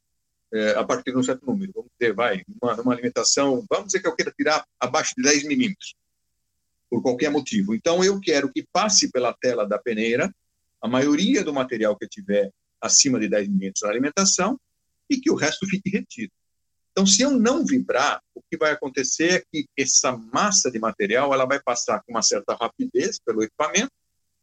é, 0.53 0.71
a 0.75 0.83
partir 0.83 1.11
de 1.11 1.17
um 1.17 1.23
certo 1.23 1.45
número. 1.45 1.71
Vamos 1.73 1.91
dizer, 1.99 2.13
vai, 2.13 2.43
uma, 2.61 2.79
uma 2.79 2.93
alimentação, 2.93 3.65
vamos 3.69 3.87
dizer 3.87 4.01
que 4.01 4.07
eu 4.07 4.15
queira 4.15 4.31
tirar 4.31 4.63
abaixo 4.79 5.13
de 5.17 5.23
10 5.23 5.43
milímetros, 5.45 5.95
por 6.89 7.01
qualquer 7.01 7.31
motivo. 7.31 7.73
Então, 7.73 8.03
eu 8.03 8.19
quero 8.21 8.51
que 8.51 8.65
passe 8.71 9.11
pela 9.11 9.33
tela 9.33 9.67
da 9.67 9.79
peneira 9.79 10.33
a 10.79 10.87
maioria 10.87 11.43
do 11.43 11.53
material 11.53 11.97
que 11.97 12.07
tiver 12.07 12.51
acima 12.79 13.19
de 13.19 13.27
10 13.27 13.47
milímetros 13.47 13.81
na 13.81 13.89
alimentação 13.89 14.59
e 15.09 15.17
que 15.17 15.31
o 15.31 15.35
resto 15.35 15.65
fique 15.65 15.89
retido. 15.89 16.31
Então, 16.91 17.07
se 17.07 17.23
eu 17.23 17.31
não 17.31 17.65
vibrar, 17.65 18.21
o 18.35 18.41
que 18.41 18.55
vai 18.55 18.71
acontecer 18.71 19.31
é 19.33 19.43
que 19.51 19.65
essa 19.75 20.15
massa 20.15 20.69
de 20.69 20.77
material 20.77 21.33
ela 21.33 21.45
vai 21.45 21.59
passar 21.59 22.03
com 22.03 22.11
uma 22.11 22.21
certa 22.21 22.53
rapidez 22.53 23.19
pelo 23.19 23.41
equipamento 23.41 23.91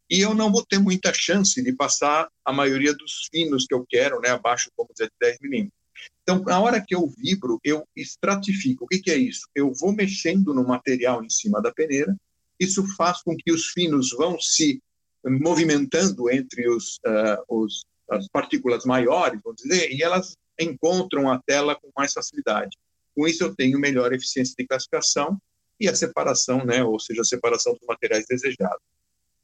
e 0.09 0.19
eu 0.19 0.33
não 0.33 0.51
vou 0.51 0.65
ter 0.65 0.77
muita 0.77 1.13
chance 1.13 1.63
de 1.63 1.71
passar 1.71 2.27
a 2.43 2.51
maioria 2.51 2.93
dos 2.93 3.29
finos 3.31 3.65
que 3.65 3.73
eu 3.73 3.85
quero, 3.87 4.19
né, 4.19 4.29
abaixo, 4.31 4.69
vamos 4.77 4.91
dizer, 4.93 5.05
de 5.05 5.15
10 5.21 5.37
milímetros. 5.39 5.80
Então, 6.23 6.41
na 6.43 6.59
hora 6.59 6.81
que 6.81 6.95
eu 6.95 7.07
vibro, 7.07 7.59
eu 7.63 7.87
estratifico. 7.95 8.85
O 8.85 8.87
que, 8.87 8.99
que 8.99 9.11
é 9.11 9.17
isso? 9.17 9.47
Eu 9.55 9.73
vou 9.73 9.91
mexendo 9.91 10.53
no 10.53 10.65
material 10.65 11.23
em 11.23 11.29
cima 11.29 11.61
da 11.61 11.71
peneira, 11.71 12.15
isso 12.59 12.85
faz 12.95 13.21
com 13.23 13.35
que 13.35 13.51
os 13.51 13.67
finos 13.69 14.11
vão 14.11 14.39
se 14.39 14.81
movimentando 15.23 16.29
entre 16.29 16.69
os, 16.69 16.99
uh, 17.05 17.43
os, 17.47 17.85
as 18.09 18.27
partículas 18.27 18.85
maiores, 18.85 19.39
vamos 19.43 19.61
dizer, 19.61 19.91
e 19.91 20.03
elas 20.03 20.35
encontram 20.59 21.31
a 21.31 21.39
tela 21.39 21.75
com 21.75 21.89
mais 21.97 22.13
facilidade. 22.13 22.77
Com 23.15 23.27
isso, 23.27 23.43
eu 23.43 23.55
tenho 23.55 23.79
melhor 23.79 24.13
eficiência 24.13 24.55
de 24.57 24.65
classificação 24.65 25.39
e 25.79 25.87
a 25.87 25.95
separação, 25.95 26.63
né, 26.63 26.83
ou 26.83 26.99
seja, 26.99 27.21
a 27.21 27.25
separação 27.25 27.73
dos 27.73 27.87
materiais 27.87 28.25
desejados. 28.27 28.81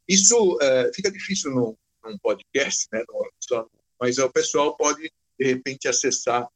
Isso 0.08 0.56
uh, 0.56 0.94
fica 0.94 1.12
difícil 1.12 1.52
num, 1.52 1.76
podcast, 2.22 2.88
né, 2.94 3.04
no, 3.10 3.30
só, 3.40 3.68
mas 4.00 4.18
o 4.18 4.30
pessoal 4.30 4.78
pode, 4.78 5.12
de 5.40 5.46
repente, 5.46 5.88
acessar 5.88 6.48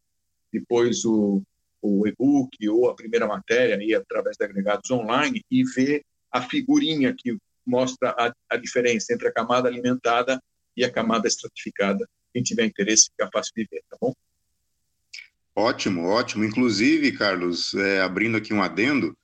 depois 0.51 1.05
o, 1.05 1.41
o 1.81 2.07
e-book 2.07 2.69
ou 2.69 2.89
a 2.89 2.95
primeira 2.95 3.27
matéria 3.27 3.75
aí, 3.75 3.93
através 3.93 4.37
de 4.37 4.45
agregados 4.45 4.89
online 4.91 5.43
e 5.49 5.63
ver 5.63 6.03
a 6.31 6.41
figurinha 6.41 7.13
que 7.17 7.37
mostra 7.65 8.09
a, 8.17 8.33
a 8.49 8.57
diferença 8.57 9.13
entre 9.13 9.27
a 9.27 9.33
camada 9.33 9.67
alimentada 9.67 10.41
e 10.75 10.83
a 10.83 10.91
camada 10.91 11.27
estratificada. 11.27 12.07
Quem 12.33 12.43
tiver 12.43 12.65
interesse, 12.65 13.09
fica 13.11 13.29
fácil 13.31 13.53
de 13.55 13.67
ver, 13.69 13.83
tá 13.89 13.97
bom? 13.99 14.13
Ótimo, 15.55 16.07
ótimo. 16.07 16.45
Inclusive, 16.45 17.11
Carlos, 17.11 17.73
é, 17.73 18.01
abrindo 18.01 18.37
aqui 18.37 18.53
um 18.53 18.63
adendo, 18.63 19.17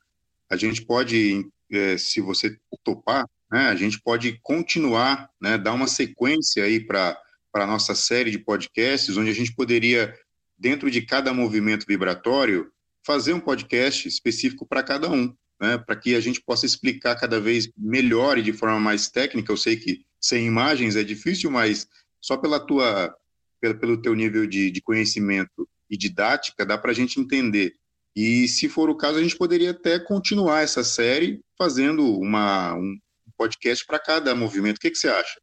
a 0.49 0.57
gente 0.57 0.85
pode, 0.85 1.47
é, 1.71 1.97
se 1.97 2.19
você 2.19 2.57
topar, 2.83 3.25
né, 3.51 3.69
a 3.69 3.75
gente 3.75 3.99
pode 4.01 4.37
continuar, 4.41 5.29
né, 5.41 5.57
dar 5.57 5.73
uma 5.73 5.87
sequência 5.87 6.63
aí 6.65 6.81
para 6.81 7.17
a 7.63 7.67
nossa 7.67 7.95
série 7.95 8.31
de 8.31 8.39
podcasts, 8.39 9.17
onde 9.17 9.29
a 9.29 9.33
gente 9.33 9.53
poderia, 9.53 10.13
dentro 10.57 10.89
de 10.89 11.01
cada 11.01 11.33
movimento 11.33 11.85
vibratório, 11.87 12.71
fazer 13.05 13.33
um 13.33 13.39
podcast 13.39 14.07
específico 14.07 14.65
para 14.65 14.83
cada 14.83 15.09
um, 15.09 15.33
né, 15.59 15.77
para 15.77 15.95
que 15.95 16.15
a 16.15 16.19
gente 16.19 16.41
possa 16.41 16.65
explicar 16.65 17.15
cada 17.15 17.39
vez 17.39 17.69
melhor 17.77 18.37
e 18.37 18.43
de 18.43 18.53
forma 18.53 18.79
mais 18.79 19.09
técnica. 19.09 19.51
Eu 19.51 19.57
sei 19.57 19.77
que 19.77 20.05
sem 20.19 20.45
imagens 20.45 20.95
é 20.95 21.03
difícil, 21.03 21.49
mas 21.49 21.87
só 22.21 22.35
pela 22.37 22.59
tua, 22.59 23.15
pelo, 23.61 23.79
pelo 23.79 24.01
teu 24.01 24.13
nível 24.13 24.45
de, 24.45 24.71
de 24.71 24.81
conhecimento 24.81 25.67
e 25.89 25.97
didática, 25.97 26.65
dá 26.65 26.77
para 26.77 26.91
a 26.91 26.93
gente 26.93 27.19
entender. 27.19 27.75
E, 28.15 28.47
se 28.47 28.67
for 28.67 28.89
o 28.89 28.95
caso, 28.95 29.19
a 29.19 29.21
gente 29.21 29.37
poderia 29.37 29.71
até 29.71 29.99
continuar 29.99 30.61
essa 30.61 30.83
série 30.83 31.39
fazendo 31.57 32.03
uma, 32.19 32.73
um 32.73 32.97
podcast 33.37 33.85
para 33.85 33.99
cada 33.99 34.33
movimento. 34.33 34.77
O 34.77 34.79
que, 34.79 34.89
que 34.89 34.97
você 34.97 35.07
acha? 35.07 35.39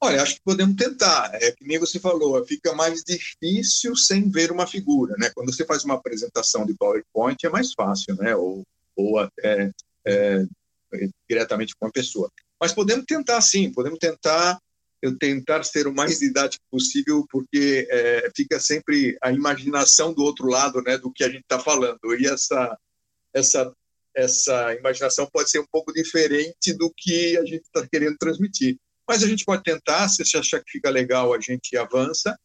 Olha, 0.00 0.22
acho 0.22 0.34
que 0.34 0.42
podemos 0.44 0.76
tentar. 0.76 1.30
É 1.34 1.50
que 1.52 1.64
nem 1.66 1.78
você 1.78 1.98
falou, 1.98 2.44
fica 2.44 2.74
mais 2.74 3.02
difícil 3.02 3.96
sem 3.96 4.30
ver 4.30 4.52
uma 4.52 4.66
figura, 4.66 5.14
né? 5.18 5.30
Quando 5.34 5.52
você 5.52 5.64
faz 5.64 5.84
uma 5.84 5.94
apresentação 5.94 6.66
de 6.66 6.74
PowerPoint 6.74 7.38
é 7.44 7.48
mais 7.48 7.72
fácil, 7.72 8.14
né? 8.16 8.36
Ou, 8.36 8.62
ou 8.96 9.18
até 9.18 9.70
é, 10.06 10.44
diretamente 11.28 11.74
com 11.78 11.86
a 11.86 11.92
pessoa. 11.92 12.30
Mas 12.60 12.72
podemos 12.72 13.04
tentar, 13.06 13.40
sim. 13.40 13.72
Podemos 13.72 13.98
tentar 13.98 14.58
eu 15.04 15.18
tentar 15.18 15.62
ser 15.64 15.86
o 15.86 15.94
mais 15.94 16.18
didático 16.18 16.64
possível, 16.70 17.26
porque 17.30 17.86
é, 17.90 18.30
fica 18.34 18.58
sempre 18.58 19.18
a 19.22 19.30
imaginação 19.30 20.14
do 20.14 20.22
outro 20.22 20.46
lado, 20.48 20.80
né, 20.80 20.96
do 20.96 21.12
que 21.12 21.22
a 21.22 21.28
gente 21.28 21.42
está 21.42 21.58
falando. 21.58 21.98
E 22.18 22.26
essa, 22.26 22.78
essa, 23.34 23.70
essa 24.16 24.74
imaginação 24.74 25.28
pode 25.30 25.50
ser 25.50 25.58
um 25.58 25.66
pouco 25.70 25.92
diferente 25.92 26.72
do 26.72 26.90
que 26.96 27.36
a 27.36 27.44
gente 27.44 27.64
está 27.64 27.86
querendo 27.86 28.16
transmitir. 28.16 28.78
Mas 29.06 29.22
a 29.22 29.28
gente 29.28 29.44
pode 29.44 29.62
tentar, 29.62 30.08
se 30.08 30.24
você 30.24 30.38
achar 30.38 30.62
que 30.62 30.72
fica 30.72 30.90
legal, 30.90 31.34
a 31.34 31.40
gente 31.40 31.76
avança, 31.76 32.38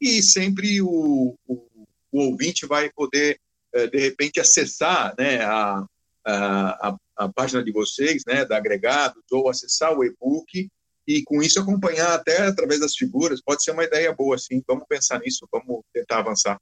e 0.00 0.22
sempre 0.22 0.82
o, 0.82 1.36
o, 1.46 1.86
o 2.10 2.20
ouvinte 2.20 2.66
vai 2.66 2.90
poder, 2.90 3.40
é, 3.72 3.86
de 3.86 3.98
repente, 3.98 4.40
acessar 4.40 5.14
né, 5.18 5.42
a, 5.42 5.86
a, 6.26 6.96
a, 7.16 7.28
página 7.32 7.62
de 7.62 7.72
vocês, 7.72 8.22
né, 8.26 8.44
da 8.44 8.56
Agregados, 8.56 9.22
ou 9.30 9.48
acessar 9.48 9.96
o 9.96 10.04
e-book 10.04 10.68
e 11.06 11.22
com 11.24 11.42
isso 11.42 11.60
acompanhar 11.60 12.14
até 12.14 12.46
através 12.46 12.80
das 12.80 12.94
figuras, 12.94 13.42
pode 13.42 13.62
ser 13.62 13.72
uma 13.72 13.84
ideia 13.84 14.12
boa, 14.12 14.38
sim. 14.38 14.62
Vamos 14.66 14.84
pensar 14.88 15.20
nisso, 15.20 15.48
vamos 15.50 15.82
tentar 15.92 16.18
avançar. 16.18 16.60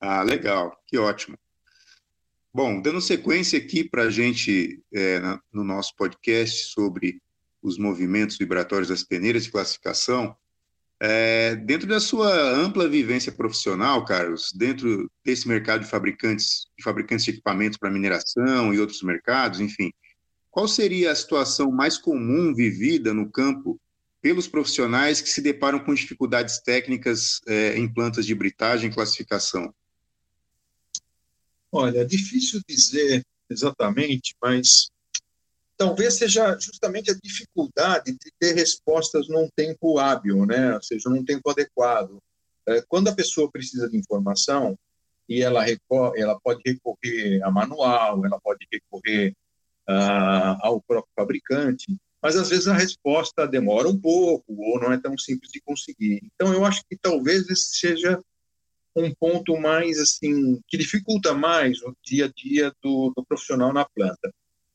Ah, 0.00 0.22
legal, 0.22 0.76
que 0.86 0.98
ótimo. 0.98 1.36
Bom, 2.52 2.80
dando 2.80 3.00
sequência 3.00 3.58
aqui 3.58 3.84
para 3.84 4.04
a 4.04 4.10
gente, 4.10 4.82
é, 4.92 5.20
no 5.52 5.62
nosso 5.62 5.94
podcast 5.96 6.72
sobre 6.72 7.20
os 7.62 7.78
movimentos 7.78 8.36
vibratórios 8.36 8.88
das 8.88 9.02
peneiras 9.02 9.44
de 9.44 9.50
classificação, 9.50 10.36
é, 11.02 11.56
dentro 11.56 11.88
da 11.88 11.98
sua 11.98 12.30
ampla 12.30 12.86
vivência 12.86 13.32
profissional, 13.32 14.04
Carlos, 14.04 14.52
dentro 14.54 15.10
desse 15.24 15.48
mercado 15.48 15.82
de 15.82 15.90
fabricantes, 15.90 16.66
de 16.76 16.84
fabricantes 16.84 17.24
de 17.24 17.30
equipamentos 17.30 17.78
para 17.78 17.90
mineração 17.90 18.74
e 18.74 18.78
outros 18.78 19.02
mercados, 19.02 19.60
enfim, 19.60 19.90
qual 20.50 20.68
seria 20.68 21.10
a 21.10 21.14
situação 21.14 21.70
mais 21.70 21.96
comum 21.96 22.54
vivida 22.54 23.14
no 23.14 23.30
campo 23.30 23.80
pelos 24.20 24.46
profissionais 24.46 25.22
que 25.22 25.30
se 25.30 25.40
deparam 25.40 25.78
com 25.78 25.94
dificuldades 25.94 26.60
técnicas 26.60 27.40
é, 27.46 27.78
em 27.78 27.88
plantas 27.90 28.26
de 28.26 28.34
britagem 28.34 28.90
e 28.90 28.92
classificação? 28.92 29.72
Olha, 31.72 32.00
é 32.00 32.04
difícil 32.04 32.60
dizer 32.68 33.24
exatamente, 33.48 34.36
mas 34.42 34.90
talvez 35.80 36.18
seja 36.18 36.58
justamente 36.60 37.10
a 37.10 37.14
dificuldade 37.14 38.12
de 38.12 38.30
ter 38.38 38.52
respostas 38.52 39.28
num 39.28 39.48
tempo 39.56 39.98
hábil, 39.98 40.44
né? 40.44 40.74
ou 40.74 40.82
seja, 40.82 41.08
num 41.08 41.24
tempo 41.24 41.48
adequado. 41.48 42.18
É, 42.68 42.82
quando 42.86 43.08
a 43.08 43.14
pessoa 43.14 43.50
precisa 43.50 43.88
de 43.88 43.96
informação, 43.96 44.78
e 45.26 45.40
ela, 45.40 45.62
recorre, 45.62 46.20
ela 46.20 46.38
pode 46.38 46.60
recorrer 46.66 47.42
a 47.42 47.50
manual, 47.50 48.26
ela 48.26 48.38
pode 48.38 48.66
recorrer 48.70 49.30
uh, 49.88 50.58
ao 50.60 50.82
próprio 50.82 51.10
fabricante, 51.16 51.96
mas 52.20 52.36
às 52.36 52.50
vezes 52.50 52.68
a 52.68 52.74
resposta 52.74 53.46
demora 53.46 53.88
um 53.88 53.98
pouco 53.98 54.52
ou 54.52 54.78
não 54.78 54.92
é 54.92 55.00
tão 55.00 55.16
simples 55.16 55.50
de 55.50 55.62
conseguir. 55.62 56.20
Então 56.34 56.52
eu 56.52 56.62
acho 56.62 56.82
que 56.90 56.96
talvez 57.00 57.48
esse 57.48 57.78
seja 57.78 58.20
um 58.94 59.14
ponto 59.14 59.56
mais 59.58 59.98
assim 59.98 60.60
que 60.68 60.76
dificulta 60.76 61.32
mais 61.32 61.80
o 61.80 61.96
dia 62.04 62.26
a 62.26 62.28
dia 62.28 62.70
do, 62.82 63.14
do 63.16 63.24
profissional 63.24 63.72
na 63.72 63.86
planta, 63.86 64.30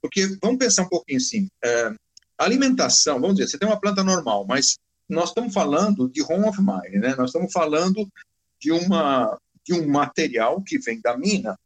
porque 0.05 0.37
vamos 0.39 0.59
pensar 0.59 0.83
um 0.83 0.89
pouquinho 0.89 1.17
assim, 1.17 1.49
é, 1.63 1.91
alimentação, 2.37 3.19
vamos 3.19 3.37
dizer, 3.37 3.49
você 3.49 3.57
tem 3.57 3.67
uma 3.67 3.79
planta 3.79 4.03
normal, 4.03 4.45
mas 4.47 4.77
nós 5.09 5.29
estamos 5.29 5.51
falando 5.51 6.07
de 6.07 6.21
home 6.21 6.47
of 6.47 6.59
mine, 6.61 6.99
né? 6.99 7.15
Nós 7.15 7.29
estamos 7.29 7.51
falando 7.51 8.07
de 8.59 8.71
uma 8.71 9.39
de 9.63 9.73
um 9.73 9.87
material 9.87 10.61
que 10.61 10.77
vem 10.77 11.01
da 11.01 11.17
mina 11.17 11.57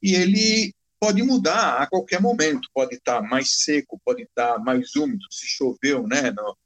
e 0.00 0.14
ele 0.14 0.72
pode 1.00 1.20
mudar 1.20 1.78
a 1.82 1.86
qualquer 1.88 2.20
momento, 2.20 2.68
pode 2.72 2.94
estar 2.94 3.20
mais 3.22 3.64
seco, 3.64 4.00
pode 4.04 4.22
estar 4.22 4.56
mais 4.60 4.94
úmido, 4.94 5.24
se 5.32 5.48
choveu, 5.48 6.06
né, 6.06 6.30
no, 6.30 6.56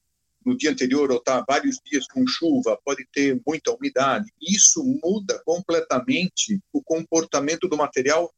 no 0.45 0.55
dia 0.55 0.73
anterior 0.73 1.11
ou 1.11 1.17
está 1.17 1.43
vários 1.49 1.81
dias 1.83 2.07
com 2.07 2.27
chuva, 2.27 2.79
pode 2.85 3.07
ter 3.11 3.41
muita 3.47 3.73
umidade. 3.73 4.31
Isso 4.43 4.85
muda 5.03 5.41
completamente 5.47 6.61
o 6.71 6.83
comportamento 6.83 7.67
do 7.67 7.79
material 7.79 8.31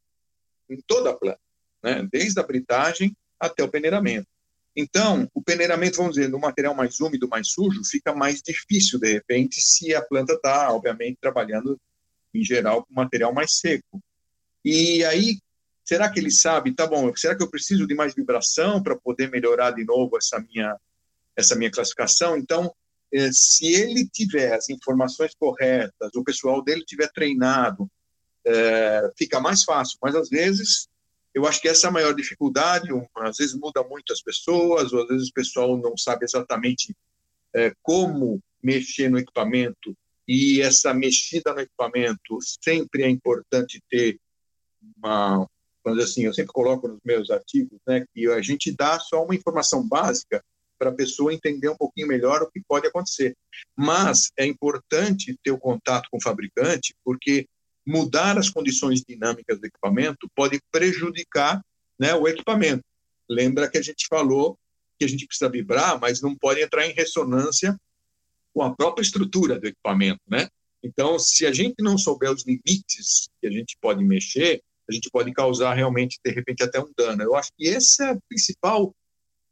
em 0.70 0.80
toda 0.86 1.10
a 1.10 1.14
planta, 1.14 1.40
né, 1.86 2.08
desde 2.10 2.40
a 2.40 2.42
britagem 2.42 3.16
até 3.38 3.62
o 3.62 3.68
peneiramento. 3.68 4.26
Então, 4.74 5.30
o 5.32 5.40
peneiramento, 5.40 5.98
vamos 5.98 6.16
dizer, 6.16 6.28
no 6.28 6.38
material 6.38 6.74
mais 6.74 6.98
úmido, 7.00 7.28
mais 7.28 7.48
sujo, 7.52 7.80
fica 7.84 8.12
mais 8.12 8.42
difícil, 8.42 8.98
de 8.98 9.12
repente, 9.12 9.60
se 9.60 9.94
a 9.94 10.02
planta 10.02 10.34
está, 10.34 10.72
obviamente, 10.72 11.16
trabalhando, 11.20 11.80
em 12.34 12.44
geral, 12.44 12.84
com 12.84 12.92
material 12.92 13.32
mais 13.32 13.58
seco. 13.58 14.02
E 14.64 15.04
aí, 15.04 15.38
será 15.84 16.10
que 16.10 16.18
ele 16.18 16.30
sabe, 16.30 16.74
tá 16.74 16.86
bom, 16.86 17.14
será 17.14 17.36
que 17.36 17.42
eu 17.42 17.50
preciso 17.50 17.86
de 17.86 17.94
mais 17.94 18.14
vibração 18.14 18.82
para 18.82 18.96
poder 18.96 19.30
melhorar 19.30 19.70
de 19.70 19.84
novo 19.84 20.18
essa 20.18 20.40
minha, 20.40 20.76
essa 21.36 21.54
minha 21.54 21.70
classificação? 21.70 22.36
Então, 22.36 22.74
eh, 23.12 23.30
se 23.32 23.66
ele 23.72 24.08
tiver 24.12 24.52
as 24.52 24.68
informações 24.68 25.32
corretas, 25.38 26.10
o 26.16 26.24
pessoal 26.24 26.62
dele 26.62 26.84
tiver 26.84 27.10
treinado, 27.12 27.88
eh, 28.44 29.10
fica 29.16 29.40
mais 29.40 29.62
fácil. 29.62 29.96
Mas, 30.02 30.14
às 30.14 30.28
vezes, 30.28 30.88
eu 31.36 31.46
acho 31.46 31.60
que 31.60 31.68
essa 31.68 31.86
é 31.86 31.90
a 31.90 31.92
maior 31.92 32.14
dificuldade. 32.14 32.88
Às 33.14 33.36
vezes 33.36 33.54
muda 33.54 33.84
muito 33.84 34.10
as 34.10 34.22
pessoas, 34.22 34.90
ou 34.94 35.02
às 35.02 35.08
vezes 35.08 35.28
o 35.28 35.34
pessoal 35.34 35.76
não 35.76 35.94
sabe 35.94 36.24
exatamente 36.24 36.96
é, 37.54 37.74
como 37.82 38.40
mexer 38.62 39.10
no 39.10 39.18
equipamento. 39.18 39.94
E 40.26 40.62
essa 40.62 40.94
mexida 40.94 41.52
no 41.52 41.60
equipamento 41.60 42.38
sempre 42.40 43.02
é 43.02 43.10
importante 43.10 43.82
ter 43.90 44.18
uma, 44.96 45.46
vamos 45.84 45.98
dizer 45.98 46.10
assim, 46.10 46.24
eu 46.24 46.32
sempre 46.32 46.54
coloco 46.54 46.88
nos 46.88 47.00
meus 47.04 47.30
artigos, 47.30 47.78
né, 47.86 48.06
que 48.14 48.26
a 48.30 48.40
gente 48.40 48.72
dá 48.72 48.98
só 48.98 49.22
uma 49.22 49.34
informação 49.34 49.86
básica 49.86 50.42
para 50.78 50.88
a 50.88 50.94
pessoa 50.94 51.34
entender 51.34 51.68
um 51.68 51.76
pouquinho 51.76 52.08
melhor 52.08 52.40
o 52.40 52.50
que 52.50 52.62
pode 52.66 52.86
acontecer. 52.86 53.36
Mas 53.76 54.30
é 54.38 54.46
importante 54.46 55.38
ter 55.44 55.50
o 55.50 55.58
contato 55.58 56.08
com 56.10 56.16
o 56.16 56.22
fabricante, 56.22 56.94
porque 57.04 57.46
mudar 57.86 58.36
as 58.36 58.50
condições 58.50 59.02
dinâmicas 59.06 59.58
do 59.60 59.66
equipamento 59.66 60.28
pode 60.34 60.60
prejudicar 60.70 61.62
né, 61.98 62.14
o 62.14 62.26
equipamento. 62.26 62.84
Lembra 63.28 63.70
que 63.70 63.78
a 63.78 63.82
gente 63.82 64.06
falou 64.08 64.58
que 64.98 65.04
a 65.04 65.08
gente 65.08 65.26
precisa 65.26 65.50
vibrar, 65.50 66.00
mas 66.00 66.20
não 66.20 66.34
pode 66.34 66.60
entrar 66.60 66.86
em 66.86 66.92
ressonância 66.92 67.78
com 68.52 68.62
a 68.62 68.74
própria 68.74 69.02
estrutura 69.02 69.58
do 69.60 69.66
equipamento, 69.66 70.20
né? 70.26 70.48
Então, 70.82 71.18
se 71.18 71.44
a 71.46 71.52
gente 71.52 71.76
não 71.80 71.98
souber 71.98 72.32
os 72.32 72.44
limites 72.46 73.28
que 73.40 73.46
a 73.46 73.50
gente 73.50 73.76
pode 73.80 74.02
mexer, 74.04 74.62
a 74.88 74.92
gente 74.92 75.10
pode 75.10 75.32
causar 75.32 75.74
realmente, 75.74 76.18
de 76.24 76.30
repente, 76.30 76.62
até 76.62 76.80
um 76.80 76.90
dano. 76.96 77.22
Eu 77.22 77.34
acho 77.34 77.50
que 77.56 77.68
essa 77.68 78.04
é 78.04 78.10
a 78.12 78.18
principal 78.28 78.94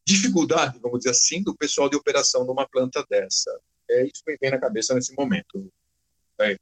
dificuldade, 0.06 0.78
vamos 0.80 0.98
dizer 0.98 1.10
assim, 1.10 1.42
do 1.42 1.56
pessoal 1.56 1.88
de 1.88 1.96
operação 1.96 2.44
numa 2.44 2.68
planta 2.68 3.04
dessa. 3.08 3.50
É 3.90 4.04
isso 4.04 4.22
que 4.24 4.32
me 4.32 4.38
vem 4.40 4.50
na 4.50 4.58
cabeça 4.58 4.94
nesse 4.94 5.14
momento. 5.14 5.70
É. 6.40 6.56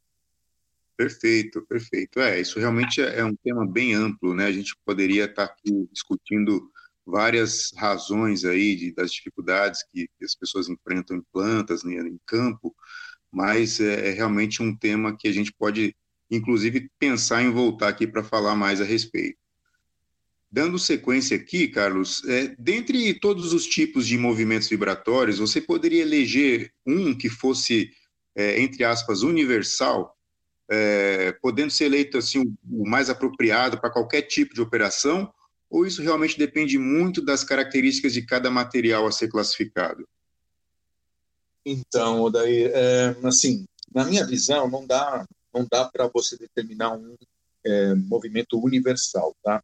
Perfeito, 0.97 1.63
perfeito. 1.63 2.21
É, 2.21 2.41
isso 2.41 2.59
realmente 2.59 3.01
é, 3.01 3.21
é 3.21 3.25
um 3.25 3.35
tema 3.35 3.67
bem 3.67 3.95
amplo, 3.95 4.35
né? 4.35 4.47
A 4.47 4.53
gente 4.53 4.77
poderia 4.85 5.25
estar 5.25 5.45
aqui 5.45 5.89
discutindo 5.91 6.71
várias 7.05 7.73
razões 7.77 8.45
aí 8.45 8.77
de, 8.77 8.93
das 8.93 9.13
dificuldades 9.13 9.83
que, 9.83 10.09
que, 10.19 10.25
as 10.25 10.35
pessoas 10.35 10.69
enfrentam 10.69 11.17
em 11.17 11.25
plantas, 11.33 11.83
né, 11.83 11.95
em 11.95 12.19
campo, 12.27 12.75
mas 13.31 13.81
é, 13.81 14.11
é, 14.11 14.13
realmente 14.13 14.63
um 14.63 14.77
tema 14.77 15.17
que 15.17 15.27
a 15.27 15.33
gente 15.33 15.53
pode, 15.53 15.97
inclusive, 16.31 16.91
pensar 16.99 17.43
em 17.43 17.51
voltar 17.51 17.89
aqui 17.89 18.07
para 18.07 18.23
falar 18.23 18.55
mais 18.55 18.81
a 18.81 18.85
respeito. 18.85 19.39
Dando 20.51 20.79
sequência 20.79 21.37
aqui, 21.37 21.67
Carlos, 21.67 22.23
é, 22.27 22.55
dentre 22.59 23.15
todos 23.15 23.55
os 23.55 23.67
tipos 23.67 24.07
de 24.07 24.19
movimentos 24.19 24.69
vibratórios, 24.69 25.39
você 25.39 25.63
poderia 25.63 26.03
eleger 26.03 26.71
um 26.87 27.17
que 27.17 27.31
fosse, 27.31 27.91
é, 28.37 28.61
entre 28.61 28.85
aspas, 28.85 29.23
universal, 29.23 30.15
é, 30.71 31.33
podendo 31.33 31.71
ser 31.71 31.85
eleito 31.85 32.19
assim 32.19 32.55
o 32.71 32.89
mais 32.89 33.11
apropriado 33.11 33.81
para 33.81 33.91
qualquer 33.91 34.23
tipo 34.23 34.55
de 34.55 34.61
operação, 34.61 35.33
ou 35.69 35.87
isso 35.87 36.03
realmente 36.03 36.39
depende 36.39 36.79
muito 36.79 37.25
das 37.25 37.43
características 37.43 38.13
de 38.13 38.23
cada 38.23 38.51
material 38.51 39.07
a 39.07 39.13
ser 39.13 39.29
classificado? 39.29 40.07
Então, 41.65 42.31
daí, 42.31 42.65
é, 42.65 43.17
assim, 43.25 43.65
na 43.95 44.05
minha 44.05 44.27
visão, 44.27 44.69
não 44.69 44.87
dá, 44.87 45.27
não 45.55 45.67
dá 45.71 45.85
para 45.85 46.09
você 46.09 46.37
determinar 46.37 46.93
um 46.93 47.17
é, 47.65 47.95
movimento 47.95 48.59
universal, 48.59 49.35
tá? 49.43 49.63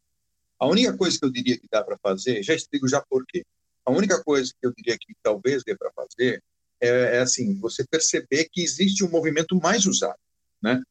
A 0.57 0.67
única 0.67 0.95
coisa 0.97 1.17
que 1.17 1.25
eu 1.25 1.29
diria 1.29 1.57
que 1.57 1.67
dá 1.71 1.83
para 1.83 1.97
fazer, 1.97 2.43
já 2.43 2.53
explico 2.53 2.87
já 2.87 3.01
por 3.01 3.25
quê. 3.25 3.45
A 3.85 3.91
única 3.91 4.21
coisa 4.23 4.51
que 4.51 4.65
eu 4.65 4.73
diria 4.75 4.97
que 4.99 5.15
talvez 5.23 5.63
dê 5.63 5.75
para 5.75 5.91
fazer 5.91 6.43
é, 6.81 7.17
é, 7.17 7.19
assim, 7.19 7.59
você 7.59 7.85
perceber 7.85 8.49
que 8.51 8.61
existe 8.61 9.03
um 9.03 9.09
movimento 9.09 9.55
mais 9.55 9.85
usado, 9.85 10.17
né? 10.61 10.81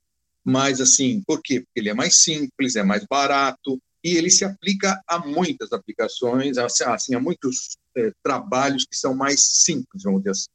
Mas, 0.45 0.81
assim, 0.81 1.23
por 1.27 1.43
quê? 1.43 1.61
Porque 1.61 1.81
ele 1.81 1.91
é 1.91 1.95
mais 1.95 2.23
simples, 2.23 2.77
é 2.77 2.83
mais 2.83 3.05
barato 3.05 3.79
e 4.03 4.17
ele 4.17 4.31
se 4.31 4.45
aplica 4.45 5.03
a 5.07 5.19
muitas 5.19 5.73
aplicações, 5.73 6.57
assim, 6.57 7.15
a 7.15 7.21
muitos 7.21 7.77
é, 7.97 8.13
trabalhos 8.23 8.87
que 8.89 8.97
são 8.97 9.15
mais 9.15 9.43
simples, 9.43 10.03
vamos 10.03 10.21
dizer 10.21 10.31
assim. 10.31 10.49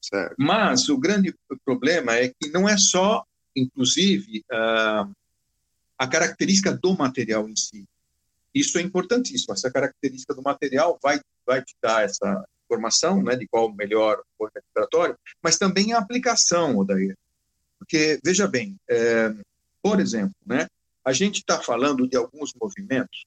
Certo. 0.00 0.36
Mas 0.38 0.88
o 0.88 0.98
grande 0.98 1.34
problema 1.64 2.14
é 2.14 2.28
que 2.28 2.50
não 2.50 2.68
é 2.68 2.76
só, 2.76 3.24
inclusive, 3.56 4.44
uh, 4.52 5.10
a 5.98 6.06
característica 6.06 6.72
do 6.72 6.96
material 6.96 7.48
em 7.48 7.56
si. 7.56 7.84
Isso 8.54 8.78
é 8.78 8.82
importantíssimo. 8.82 9.52
Essa 9.52 9.70
característica 9.70 10.34
do 10.34 10.42
material 10.42 10.98
vai, 11.02 11.20
vai 11.44 11.62
te 11.62 11.74
dar 11.82 12.04
essa 12.04 12.44
informação 12.64 13.22
né, 13.22 13.36
de 13.36 13.46
qual 13.48 13.66
o 13.66 13.74
melhor 13.74 14.22
respiratório, 14.54 15.16
mas 15.42 15.58
também 15.58 15.92
a 15.92 15.98
aplicação, 15.98 16.76
Odair. 16.76 17.16
Porque, 17.78 18.18
veja 18.24 18.46
bem, 18.46 18.76
é, 18.88 19.34
por 19.82 20.00
exemplo, 20.00 20.34
né, 20.44 20.66
a 21.04 21.12
gente 21.12 21.36
está 21.38 21.62
falando 21.62 22.08
de 22.08 22.16
alguns 22.16 22.52
movimentos, 22.60 23.26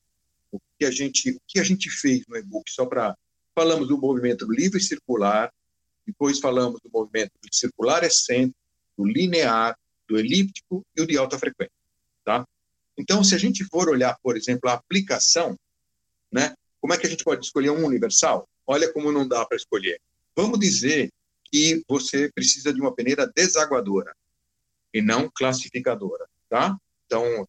o 0.51 0.59
que 0.77 0.85
a 0.85 0.91
gente, 0.91 1.31
o 1.31 1.41
que 1.47 1.59
a 1.59 1.63
gente 1.63 1.89
fez 1.89 2.25
no 2.27 2.35
e-book, 2.35 2.69
só 2.69 2.85
para. 2.85 3.15
Falamos 3.55 3.87
do 3.87 3.97
movimento 3.97 4.49
livre 4.51 4.81
circular, 4.81 5.51
depois 6.05 6.39
falamos 6.39 6.79
do 6.81 6.89
movimento 6.91 7.31
circular 7.51 8.03
excêntrico, 8.03 8.57
do 8.97 9.05
linear, 9.05 9.77
do 10.07 10.17
elíptico 10.17 10.85
e 10.95 11.01
o 11.01 11.07
de 11.07 11.17
alta 11.17 11.37
frequência. 11.37 11.73
Tá? 12.25 12.45
Então, 12.97 13.23
se 13.23 13.35
a 13.35 13.37
gente 13.37 13.63
for 13.65 13.89
olhar, 13.89 14.17
por 14.21 14.35
exemplo, 14.35 14.69
a 14.69 14.73
aplicação, 14.73 15.57
né, 16.31 16.53
como 16.81 16.93
é 16.93 16.97
que 16.97 17.05
a 17.05 17.09
gente 17.09 17.23
pode 17.23 17.45
escolher 17.45 17.69
um 17.69 17.85
universal? 17.85 18.47
Olha 18.65 18.91
como 18.91 19.11
não 19.11 19.27
dá 19.27 19.45
para 19.45 19.57
escolher. 19.57 19.99
Vamos 20.35 20.59
dizer 20.59 21.09
que 21.45 21.83
você 21.87 22.31
precisa 22.33 22.73
de 22.73 22.81
uma 22.81 22.93
peneira 22.93 23.25
desaguadora 23.35 24.13
e 24.93 25.01
não 25.01 25.29
classificadora, 25.33 26.25
tá? 26.49 26.77
Então, 27.05 27.47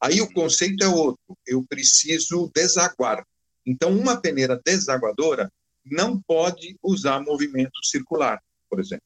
aí 0.00 0.20
o 0.20 0.32
conceito 0.32 0.82
é 0.84 0.88
outro. 0.88 1.20
Eu 1.46 1.64
preciso 1.64 2.50
desaguar. 2.54 3.26
Então, 3.64 3.96
uma 3.96 4.20
peneira 4.20 4.60
desaguadora 4.64 5.50
não 5.84 6.20
pode 6.20 6.76
usar 6.82 7.20
movimento 7.20 7.84
circular, 7.84 8.42
por 8.68 8.80
exemplo. 8.80 9.04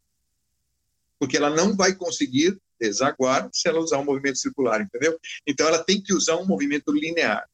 Porque 1.19 1.37
ela 1.37 1.51
não 1.51 1.75
vai 1.75 1.95
conseguir 1.95 2.59
desaguar 2.79 3.49
se 3.53 3.69
ela 3.69 3.81
usar 3.81 3.99
um 3.99 4.05
movimento 4.05 4.39
circular, 4.39 4.81
entendeu? 4.81 5.19
Então, 5.47 5.67
ela 5.67 5.83
tem 5.83 6.01
que 6.01 6.13
usar 6.13 6.37
um 6.37 6.47
movimento 6.47 6.93
linear. 6.93 7.49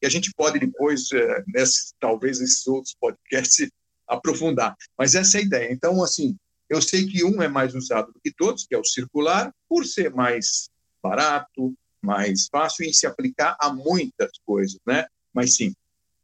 E 0.00 0.06
a 0.06 0.10
gente 0.10 0.32
pode 0.34 0.58
depois, 0.58 1.10
é, 1.12 1.44
nesses, 1.46 1.94
talvez 1.98 2.40
esses 2.40 2.66
outros 2.66 2.94
podcasts, 2.94 3.70
aprofundar. 4.06 4.76
Mas 4.98 5.14
essa 5.14 5.38
é 5.38 5.40
a 5.40 5.44
ideia. 5.44 5.72
Então, 5.72 6.02
assim, 6.02 6.36
eu 6.68 6.80
sei 6.80 7.06
que 7.06 7.24
um 7.24 7.42
é 7.42 7.48
mais 7.48 7.74
usado 7.74 8.12
do 8.12 8.20
que 8.20 8.32
todos, 8.32 8.66
que 8.66 8.74
é 8.74 8.78
o 8.78 8.84
circular, 8.84 9.52
por 9.68 9.84
ser 9.84 10.12
mais 10.12 10.68
barato, 11.02 11.74
mais 12.02 12.48
fácil 12.48 12.86
e 12.86 12.92
se 12.92 13.06
aplicar 13.06 13.56
a 13.60 13.72
muitas 13.72 14.30
coisas, 14.44 14.78
né? 14.86 15.06
Mas 15.32 15.56
sim, 15.56 15.74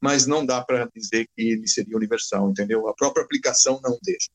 mas 0.01 0.27
não 0.27 0.45
dá 0.45 0.63
para 0.63 0.89
dizer 0.95 1.27
que 1.37 1.43
ele 1.43 1.69
seria 1.69 1.97
universal, 1.97 2.51
entendeu? 2.51 2.89
A 2.89 2.95
própria 2.95 3.23
aplicação 3.23 3.81
não 3.83 3.99
deixa. 4.03 4.31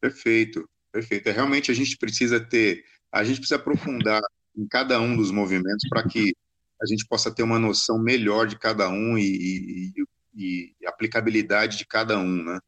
Perfeito, 0.00 0.68
perfeito. 0.92 1.28
É, 1.28 1.32
realmente 1.32 1.70
a 1.70 1.74
gente 1.74 1.96
precisa 1.96 2.38
ter, 2.38 2.84
a 3.10 3.24
gente 3.24 3.38
precisa 3.38 3.56
aprofundar 3.56 4.22
em 4.56 4.66
cada 4.68 5.00
um 5.00 5.16
dos 5.16 5.30
movimentos 5.30 5.88
para 5.88 6.06
que 6.06 6.34
a 6.80 6.86
gente 6.86 7.06
possa 7.06 7.34
ter 7.34 7.42
uma 7.42 7.58
noção 7.58 7.98
melhor 7.98 8.46
de 8.46 8.58
cada 8.58 8.88
um 8.88 9.16
e, 9.16 9.92
e, 10.36 10.74
e 10.80 10.86
aplicabilidade 10.86 11.78
de 11.78 11.86
cada 11.86 12.18
um, 12.18 12.44
né? 12.44 12.60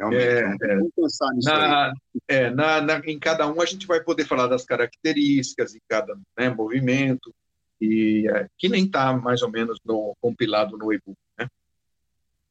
Realmente, 0.00 0.22
é, 0.22 0.70
é. 0.70 0.76
vamos 0.76 0.92
pensar 0.96 1.30
nisso 1.34 1.48
na, 1.50 1.92
é, 2.26 2.50
na, 2.50 2.80
na, 2.80 2.98
em 3.04 3.18
cada 3.18 3.46
um 3.46 3.60
a 3.60 3.66
gente 3.66 3.86
vai 3.86 4.02
poder 4.02 4.24
falar 4.24 4.46
das 4.46 4.64
características 4.64 5.72
de 5.72 5.80
cada 5.86 6.18
né, 6.38 6.48
movimento, 6.48 7.34
e 7.78 8.26
é, 8.30 8.48
que 8.58 8.66
nem 8.70 8.86
está 8.86 9.12
mais 9.12 9.42
ou 9.42 9.50
menos 9.50 9.78
no, 9.84 10.16
compilado 10.18 10.78
no 10.78 10.90
e-book. 10.90 11.18
Né? 11.38 11.46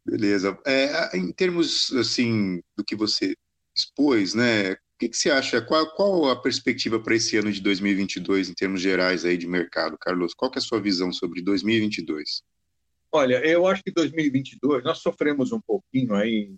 Beleza. 0.06 0.60
É, 0.66 1.18
em 1.18 1.32
termos 1.32 1.92
assim 1.94 2.62
do 2.78 2.86
que 2.86 2.96
você 2.96 3.34
expôs, 3.76 4.36
né? 4.36 4.74
O 4.74 4.78
que, 5.00 5.10
que 5.10 5.18
você 5.18 5.32
acha? 5.32 5.60
Qual, 5.60 5.96
qual 5.96 6.30
a 6.30 6.40
perspectiva 6.40 7.00
para 7.00 7.16
esse 7.16 7.36
ano 7.36 7.52
de 7.52 7.62
2022 7.62 8.50
em 8.50 8.54
termos 8.54 8.80
gerais 8.80 9.26
aí 9.26 9.38
de 9.38 9.48
mercado, 9.48 9.98
Carlos? 10.00 10.36
Qual 10.36 10.52
é 10.54 10.60
a 10.60 10.62
sua 10.62 10.80
visão 10.80 11.12
sobre 11.12 11.42
2022? 11.42 12.44
Olha, 13.12 13.44
eu 13.44 13.66
acho 13.66 13.82
que 13.82 13.92
2022 13.92 14.84
nós 14.84 15.00
sofremos 15.00 15.52
um 15.52 15.60
pouquinho 15.60 16.14
aí 16.14 16.54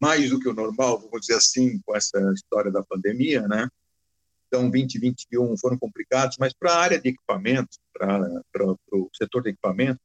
mais 0.00 0.30
do 0.30 0.40
que 0.40 0.48
o 0.48 0.54
normal, 0.54 0.98
vamos 0.98 1.20
dizer 1.20 1.34
assim, 1.34 1.78
com 1.80 1.94
essa 1.94 2.18
história 2.32 2.70
da 2.70 2.82
pandemia, 2.82 3.46
né? 3.46 3.68
Então, 4.48 4.68
2021 4.68 5.56
foram 5.58 5.78
complicados, 5.78 6.36
mas 6.38 6.52
para 6.52 6.72
a 6.72 6.78
área 6.78 7.00
de 7.00 7.10
equipamentos, 7.10 7.78
para 7.92 8.66
o 8.92 9.08
setor 9.14 9.42
de 9.42 9.50
equipamentos, 9.50 10.02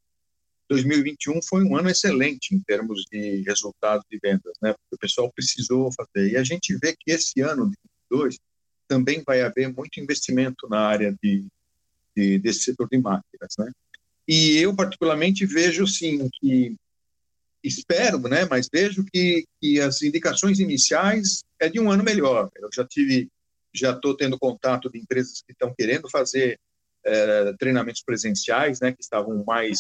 2021 0.70 1.42
foi 1.48 1.64
um 1.64 1.76
ano 1.76 1.90
excelente 1.90 2.54
em 2.54 2.60
termos 2.60 3.06
de 3.12 3.44
resultados 3.44 4.06
de 4.10 4.20
vendas, 4.22 4.54
né? 4.62 4.74
Porque 4.74 4.96
o 4.96 5.00
pessoal 5.00 5.32
precisou 5.32 5.92
fazer. 5.94 6.32
E 6.32 6.38
a 6.38 6.44
gente 6.44 6.76
vê 6.78 6.96
que 6.96 7.12
esse 7.12 7.42
ano 7.42 7.70
de 7.70 7.78
2022 8.10 8.40
também 8.88 9.24
vai 9.26 9.42
haver 9.42 9.74
muito 9.74 10.00
investimento 10.00 10.68
na 10.68 10.80
área 10.80 11.16
de, 11.22 11.46
de 12.16 12.40
desse 12.40 12.62
setor 12.62 12.88
de 12.90 12.98
máquinas, 12.98 13.54
né? 13.58 13.72
E 14.28 14.58
eu 14.58 14.76
particularmente 14.76 15.46
vejo 15.46 15.88
sim 15.88 16.28
que 16.40 16.76
espero, 17.67 18.19
né, 18.19 18.45
mas 18.49 18.69
vejo 18.71 19.04
que, 19.06 19.45
que 19.62 19.80
as 19.80 20.01
indicações 20.01 20.60
iniciais 20.60 21.43
é 21.60 21.69
de 21.69 21.80
um 21.80 21.91
ano 21.91 22.04
melhor. 22.04 22.49
Eu 22.56 22.69
já 22.73 22.86
tive, 22.86 23.30
já 23.73 23.91
estou 23.91 24.15
tendo 24.15 24.38
contato 24.38 24.89
de 24.89 24.99
empresas 24.99 25.41
que 25.41 25.51
estão 25.51 25.73
querendo 25.75 26.10
fazer 26.10 26.60
é, 27.04 27.54
treinamentos 27.54 28.04
presenciais, 28.04 28.80
né, 28.80 28.91
que 28.91 29.01
estavam 29.01 29.43
mais, 29.45 29.80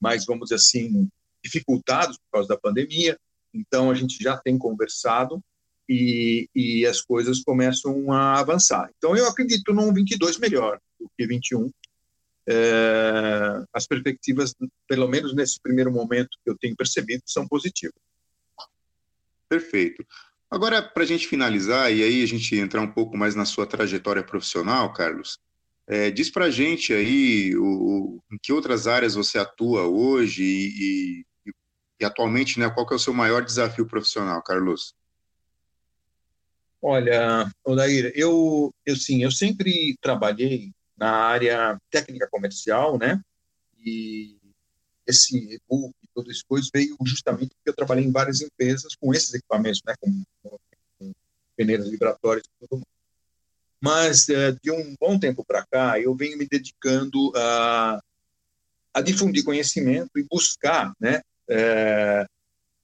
mais, 0.00 0.24
vamos 0.24 0.44
dizer 0.44 0.56
assim, 0.56 1.08
dificultados 1.42 2.16
por 2.16 2.38
causa 2.38 2.48
da 2.48 2.58
pandemia. 2.58 3.18
Então 3.52 3.90
a 3.90 3.94
gente 3.94 4.22
já 4.22 4.36
tem 4.38 4.56
conversado 4.56 5.42
e, 5.88 6.48
e 6.54 6.86
as 6.86 7.00
coisas 7.00 7.42
começam 7.42 8.10
a 8.12 8.40
avançar. 8.40 8.90
Então 8.96 9.16
eu 9.16 9.26
acredito 9.26 9.72
num 9.72 9.92
22 9.92 10.38
melhor 10.38 10.78
do 10.98 11.10
que 11.16 11.26
21 11.26 11.70
é, 12.48 13.64
as 13.72 13.86
perspectivas, 13.86 14.54
pelo 14.88 15.08
menos 15.08 15.34
nesse 15.34 15.60
primeiro 15.60 15.90
momento 15.90 16.38
que 16.44 16.50
eu 16.50 16.58
tenho 16.58 16.76
percebido, 16.76 17.22
são 17.26 17.46
positivas. 17.46 18.00
Perfeito. 19.48 20.04
Agora, 20.50 20.82
para 20.82 21.02
a 21.02 21.06
gente 21.06 21.26
finalizar, 21.26 21.92
e 21.92 22.02
aí 22.02 22.22
a 22.22 22.26
gente 22.26 22.56
entrar 22.56 22.80
um 22.80 22.90
pouco 22.90 23.16
mais 23.16 23.34
na 23.34 23.44
sua 23.44 23.66
trajetória 23.66 24.22
profissional, 24.22 24.92
Carlos, 24.92 25.38
é, 25.86 26.10
diz 26.10 26.30
para 26.30 26.46
a 26.46 26.50
gente 26.50 26.92
aí 26.92 27.56
o, 27.56 28.22
em 28.30 28.38
que 28.42 28.52
outras 28.52 28.86
áreas 28.86 29.14
você 29.14 29.38
atua 29.38 29.84
hoje 29.84 30.42
e, 30.42 31.24
e, 31.46 31.52
e 32.00 32.04
atualmente, 32.04 32.58
né, 32.58 32.70
qual 32.70 32.86
é 32.90 32.94
o 32.94 32.98
seu 32.98 33.12
maior 33.12 33.44
desafio 33.44 33.86
profissional, 33.86 34.42
Carlos? 34.42 34.94
Olha, 36.80 37.50
Odair, 37.64 38.12
eu, 38.14 38.74
eu 38.84 38.96
sim, 38.96 39.22
eu 39.22 39.30
sempre 39.30 39.96
trabalhei 40.00 40.72
na 41.02 41.10
área 41.10 41.76
técnica 41.90 42.28
comercial, 42.30 42.96
né? 42.96 43.20
E 43.84 44.36
esse 45.04 45.36
e 45.36 45.60
todas 46.14 46.36
as 46.36 46.42
coisas 46.44 46.70
veio 46.72 46.96
justamente 47.04 47.56
porque 47.56 47.70
eu 47.70 47.74
trabalhei 47.74 48.04
em 48.04 48.12
várias 48.12 48.40
empresas 48.40 48.94
com 48.94 49.12
esses 49.12 49.34
equipamentos, 49.34 49.80
né? 49.84 49.94
Com, 50.00 50.22
com, 50.44 51.12
peneiras 51.56 51.90
vibratórias 51.90 52.44
e 52.46 52.50
tudo 52.60 52.76
mais. 52.76 52.86
Mas 53.80 54.28
é, 54.28 54.52
de 54.62 54.70
um 54.70 54.94
bom 55.00 55.18
tempo 55.18 55.44
para 55.44 55.66
cá, 55.66 55.98
eu 55.98 56.14
venho 56.14 56.38
me 56.38 56.46
dedicando 56.46 57.32
a, 57.34 58.00
a 58.94 59.00
difundir 59.00 59.42
conhecimento 59.42 60.10
e 60.16 60.22
buscar, 60.22 60.92
né? 61.00 61.20
É, 61.50 62.24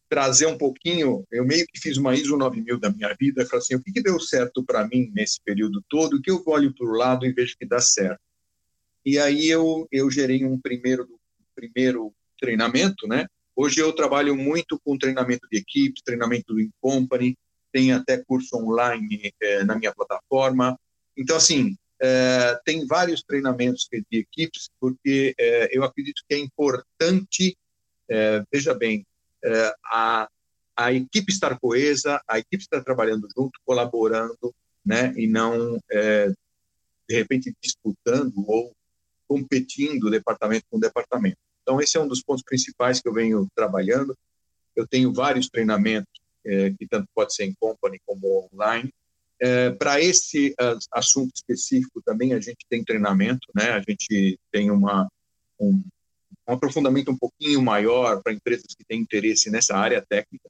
trazer 0.09 0.47
um 0.47 0.57
pouquinho, 0.57 1.25
eu 1.31 1.45
meio 1.45 1.67
que 1.67 1.79
fiz 1.79 1.97
uma 1.97 2.15
ISO 2.15 2.37
9000 2.37 2.79
da 2.79 2.91
minha 2.91 3.15
vida, 3.19 3.45
falei 3.45 3.59
assim, 3.59 3.75
o 3.75 3.83
que, 3.83 3.93
que 3.93 4.03
deu 4.03 4.19
certo 4.19 4.65
para 4.65 4.87
mim 4.89 5.11
nesse 5.15 5.39
período 5.45 5.85
todo, 5.89 6.17
o 6.17 6.23
que 6.23 6.31
eu 6.31 6.43
olho 6.47 6.75
para 6.75 6.87
o 6.87 6.93
lado 6.93 7.27
e 7.27 7.33
vejo 7.33 7.57
que 7.59 7.67
dá 7.67 7.81
certo. 7.81 8.21
E 9.05 9.19
aí 9.19 9.49
eu, 9.49 9.87
eu 9.93 10.11
gerei 10.11 10.45
um 10.45 10.59
primeiro, 10.59 11.07
primeiro 11.55 12.13
treinamento, 12.41 13.07
né? 13.07 13.27
Hoje 13.55 13.81
eu 13.81 13.93
trabalho 13.93 14.37
muito 14.37 14.81
com 14.85 14.97
treinamento 14.97 15.47
de 15.51 15.59
equipes, 15.59 16.03
treinamento 16.03 16.59
em 16.59 16.71
company, 16.81 17.37
tem 17.73 17.93
até 17.93 18.17
curso 18.19 18.57
online 18.57 19.33
é, 19.41 19.65
na 19.65 19.77
minha 19.77 19.93
plataforma. 19.93 20.79
Então, 21.17 21.37
assim, 21.37 21.77
é, 22.01 22.59
tem 22.65 22.87
vários 22.87 23.23
treinamentos 23.23 23.89
de 23.91 24.19
equipes, 24.19 24.71
porque 24.81 25.35
é, 25.39 25.77
eu 25.77 25.83
acredito 25.83 26.23
que 26.29 26.35
é 26.35 26.39
importante, 26.39 27.57
veja 28.51 28.73
bem, 28.73 29.05
é, 29.45 29.75
a, 29.87 30.29
a 30.77 30.93
equipe 30.93 31.33
estar 31.33 31.59
coesa, 31.59 32.21
a 32.27 32.39
equipe 32.39 32.63
estar 32.63 32.83
trabalhando 32.83 33.29
junto, 33.37 33.59
colaborando, 33.65 34.55
né, 34.85 35.13
e 35.17 35.27
não, 35.27 35.79
é, 35.91 36.29
de 37.09 37.15
repente, 37.15 37.55
disputando 37.61 38.33
ou 38.47 38.73
competindo 39.27 40.11
departamento 40.11 40.65
com 40.71 40.79
departamento. 40.79 41.37
Então, 41.63 41.81
esse 41.81 41.97
é 41.97 42.01
um 42.01 42.09
dos 42.09 42.23
pontos 42.23 42.43
principais 42.43 43.01
que 43.01 43.09
eu 43.09 43.13
venho 43.13 43.47
trabalhando. 43.55 44.17
Eu 44.75 44.87
tenho 44.87 45.13
vários 45.13 45.49
treinamentos, 45.49 46.11
é, 46.45 46.71
que 46.71 46.87
tanto 46.87 47.07
pode 47.15 47.35
ser 47.35 47.45
em 47.45 47.55
company 47.61 48.01
como 48.07 48.49
online. 48.53 48.93
É, 49.41 49.71
Para 49.71 50.01
esse 50.01 50.55
assunto 50.91 51.33
específico 51.35 52.03
também 52.03 52.33
a 52.33 52.41
gente 52.41 52.65
tem 52.69 52.83
treinamento, 52.83 53.47
né? 53.55 53.71
A 53.73 53.81
gente 53.81 54.39
tem 54.51 54.71
uma, 54.71 55.09
um, 55.61 55.83
um 56.49 56.55
aprofundamento 56.55 57.11
um 57.11 57.17
pouquinho 57.17 57.61
maior 57.63 58.23
para 58.23 58.33
empresas 58.33 58.75
que 58.77 58.85
têm 58.85 59.01
interesse 59.01 59.51
nessa 59.51 59.77
área 59.77 60.05
técnica, 60.09 60.49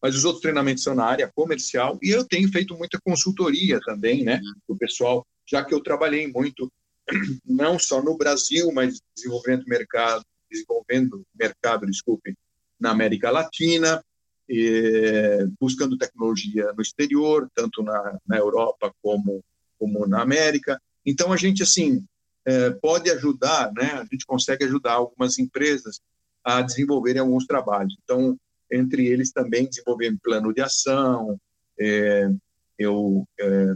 mas 0.00 0.14
os 0.14 0.24
outros 0.24 0.42
treinamentos 0.42 0.82
são 0.82 0.94
na 0.94 1.04
área 1.04 1.30
comercial 1.34 1.98
e 2.02 2.10
eu 2.10 2.24
tenho 2.24 2.50
feito 2.50 2.76
muita 2.76 2.98
consultoria 3.00 3.80
também, 3.80 4.24
né, 4.24 4.40
o 4.66 4.76
pessoal, 4.76 5.26
já 5.46 5.64
que 5.64 5.74
eu 5.74 5.80
trabalhei 5.80 6.26
muito 6.26 6.70
não 7.44 7.78
só 7.78 8.02
no 8.02 8.16
Brasil, 8.16 8.70
mas 8.72 9.00
desenvolvendo 9.14 9.64
mercado, 9.66 10.24
desenvolvendo 10.50 11.22
mercado, 11.34 11.86
desculpe, 11.86 12.34
na 12.78 12.90
América 12.90 13.30
Latina, 13.30 14.02
e, 14.48 15.46
buscando 15.60 15.96
tecnologia 15.96 16.72
no 16.72 16.82
exterior, 16.82 17.48
tanto 17.54 17.82
na, 17.82 18.18
na 18.26 18.36
Europa 18.36 18.92
como 19.00 19.44
como 19.78 20.06
na 20.06 20.20
América. 20.20 20.80
Então 21.06 21.32
a 21.32 21.36
gente 21.36 21.62
assim 21.62 22.04
é, 22.46 22.70
pode 22.70 23.10
ajudar, 23.10 23.72
né? 23.72 23.92
A 23.92 24.04
gente 24.04 24.26
consegue 24.26 24.64
ajudar 24.64 24.94
algumas 24.94 25.38
empresas 25.38 26.00
a 26.42 26.62
desenvolverem 26.62 27.20
alguns 27.20 27.46
trabalhos. 27.46 27.96
Então, 28.02 28.38
entre 28.70 29.06
eles 29.06 29.30
também 29.30 29.68
desenvolver 29.68 30.16
plano 30.22 30.52
de 30.52 30.60
ação, 30.60 31.38
é, 31.78 32.30
eu 32.78 33.26
é, 33.38 33.74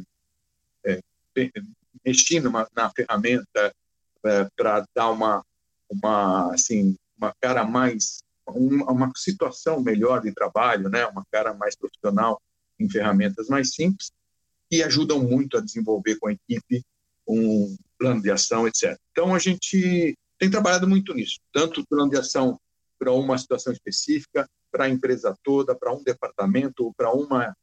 é 0.86 1.50
mexi 2.04 2.40
na 2.40 2.90
ferramenta 2.90 3.74
é, 4.24 4.48
para 4.56 4.86
dar 4.94 5.10
uma, 5.10 5.44
uma, 5.90 6.54
assim, 6.54 6.96
uma 7.16 7.34
cara 7.40 7.64
mais, 7.64 8.22
uma, 8.46 8.90
uma 8.90 9.12
situação 9.16 9.82
melhor 9.82 10.22
de 10.22 10.32
trabalho, 10.32 10.88
né? 10.88 11.06
Uma 11.06 11.24
cara 11.30 11.52
mais 11.54 11.76
profissional 11.76 12.40
em 12.78 12.88
ferramentas 12.88 13.48
mais 13.48 13.74
simples 13.74 14.10
que 14.70 14.82
ajudam 14.82 15.22
muito 15.22 15.56
a 15.56 15.60
desenvolver 15.60 16.16
com 16.16 16.28
a 16.28 16.32
equipe 16.32 16.84
um 17.26 17.76
plano 17.98 18.20
de 18.20 18.30
ação, 18.30 18.66
etc. 18.66 18.98
Então, 19.12 19.34
a 19.34 19.38
gente 19.38 20.16
tem 20.38 20.50
trabalhado 20.50 20.86
muito 20.86 21.14
nisso, 21.14 21.40
tanto 21.52 21.80
o 21.80 21.86
plano 21.86 22.10
de 22.10 22.18
ação 22.18 22.58
para 22.98 23.12
uma 23.12 23.38
situação 23.38 23.72
específica, 23.72 24.48
para 24.70 24.84
a 24.84 24.88
empresa 24.88 25.36
toda, 25.42 25.74
para 25.74 25.92
um 25.92 26.02
departamento, 26.02 26.92
para 26.96 27.12
uma 27.12 27.54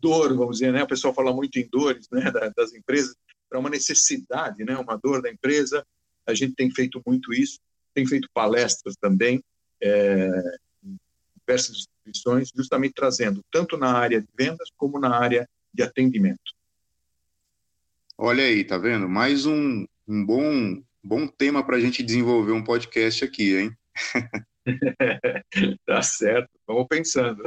dor, 0.00 0.34
vamos 0.34 0.58
dizer, 0.58 0.72
né? 0.72 0.82
O 0.82 0.86
pessoal 0.86 1.12
fala 1.12 1.32
muito 1.32 1.58
em 1.58 1.68
dores, 1.68 2.08
né, 2.10 2.30
das 2.56 2.72
empresas, 2.72 3.14
para 3.48 3.58
uma 3.58 3.68
necessidade, 3.68 4.64
né, 4.64 4.76
uma 4.76 4.96
dor 4.96 5.20
da 5.20 5.30
empresa. 5.30 5.84
A 6.26 6.32
gente 6.32 6.54
tem 6.54 6.70
feito 6.70 7.02
muito 7.04 7.32
isso, 7.34 7.58
tem 7.92 8.06
feito 8.06 8.28
palestras 8.32 8.94
também, 9.00 9.42
é, 9.82 10.30
em 10.84 10.96
diversas 11.38 11.76
instituições, 11.76 12.50
justamente 12.54 12.94
trazendo 12.94 13.44
tanto 13.50 13.76
na 13.76 13.92
área 13.92 14.20
de 14.20 14.28
vendas 14.36 14.68
como 14.76 14.98
na 14.98 15.14
área 15.14 15.48
de 15.74 15.82
atendimento. 15.82 16.54
Olha 18.22 18.44
aí, 18.44 18.62
tá 18.62 18.76
vendo? 18.76 19.08
Mais 19.08 19.46
um, 19.46 19.86
um 20.06 20.26
bom, 20.26 20.82
bom 21.02 21.26
tema 21.26 21.64
para 21.64 21.78
a 21.78 21.80
gente 21.80 22.02
desenvolver 22.02 22.52
um 22.52 22.62
podcast 22.62 23.24
aqui, 23.24 23.56
hein? 23.56 23.76
tá 25.86 26.02
certo, 26.02 26.50
vamos 26.66 26.86
pensando. 26.86 27.42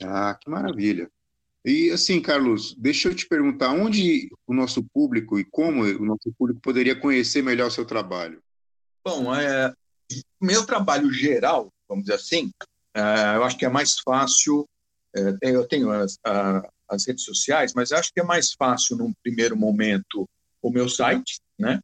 Ah, 0.00 0.38
que 0.40 0.48
maravilha. 0.48 1.10
E 1.64 1.90
assim, 1.90 2.22
Carlos, 2.22 2.76
deixa 2.76 3.08
eu 3.08 3.14
te 3.14 3.26
perguntar, 3.26 3.70
onde 3.72 4.30
o 4.46 4.54
nosso 4.54 4.84
público 4.84 5.36
e 5.36 5.44
como 5.44 5.82
o 5.82 6.04
nosso 6.04 6.32
público 6.38 6.60
poderia 6.60 6.94
conhecer 6.94 7.42
melhor 7.42 7.66
o 7.66 7.72
seu 7.72 7.84
trabalho? 7.84 8.40
Bom, 9.04 9.34
é, 9.34 9.74
meu 10.40 10.64
trabalho 10.64 11.12
geral, 11.12 11.72
vamos 11.88 12.04
dizer 12.04 12.14
assim, 12.14 12.52
é, 12.94 13.34
eu 13.34 13.42
acho 13.42 13.58
que 13.58 13.66
é 13.66 13.68
mais 13.68 13.98
fácil. 13.98 14.64
É, 15.12 15.50
eu 15.50 15.66
tenho 15.66 15.90
as, 15.90 16.20
a, 16.24 16.62
as 16.94 17.06
redes 17.06 17.24
sociais, 17.24 17.72
mas 17.74 17.92
acho 17.92 18.12
que 18.12 18.20
é 18.20 18.24
mais 18.24 18.52
fácil, 18.52 18.96
num 18.96 19.12
primeiro 19.22 19.56
momento, 19.56 20.28
o 20.62 20.70
meu 20.70 20.88
site, 20.88 21.40
né? 21.58 21.80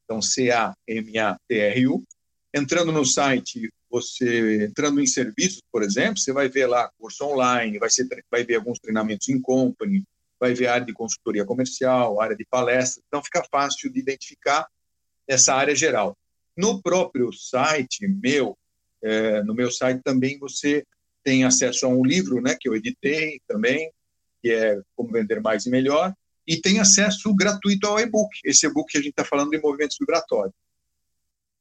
então 0.05 0.20
C-A-M-A-T-R-U. 0.20 2.05
Entrando 2.53 2.92
no 2.92 3.05
site, 3.05 3.73
você 3.90 4.64
entrando 4.64 5.01
em 5.01 5.07
serviços, 5.07 5.62
por 5.70 5.83
exemplo, 5.83 6.18
você 6.18 6.33
vai 6.33 6.49
ver 6.49 6.66
lá 6.66 6.90
curso 6.99 7.25
online, 7.25 7.79
vai, 7.79 7.90
ser, 7.90 8.09
vai 8.31 8.44
ver 8.44 8.57
alguns 8.57 8.79
treinamentos 8.81 9.29
em 9.29 9.40
company, 9.40 10.03
vai 10.38 10.53
ver 10.53 10.66
área 10.66 10.85
de 10.85 10.92
consultoria 10.92 11.44
comercial, 11.44 12.20
área 12.20 12.37
de 12.37 12.44
palestra, 12.44 13.01
então 13.07 13.23
fica 13.23 13.44
fácil 13.51 13.92
de 13.92 14.01
identificar 14.01 14.66
essa 15.26 15.54
área 15.54 15.74
geral. 15.74 16.16
No 16.56 16.80
próprio 16.80 17.32
site 17.32 18.06
meu, 18.06 18.56
é, 19.02 19.42
no 19.42 19.54
meu 19.54 19.70
site 19.70 20.00
também 20.02 20.38
você 20.38 20.84
tem 21.22 21.44
acesso 21.44 21.87
a 21.87 21.88
um 21.88 22.04
livro, 22.04 22.40
né, 22.40 22.56
que 22.58 22.68
eu 22.68 22.74
editei 22.74 23.40
também, 23.48 23.90
que 24.42 24.50
é 24.50 24.80
Como 24.94 25.10
Vender 25.10 25.40
Mais 25.40 25.64
e 25.64 25.70
Melhor, 25.70 26.14
e 26.46 26.60
tem 26.60 26.78
acesso 26.78 27.34
gratuito 27.34 27.87
ao 27.87 27.98
e-book, 27.98 28.30
esse 28.44 28.66
e-book 28.66 28.92
que 28.92 28.98
a 28.98 29.00
gente 29.00 29.10
está 29.10 29.24
falando 29.24 29.50
de 29.50 29.58
movimentos 29.58 29.96
vibratórios. 29.98 30.54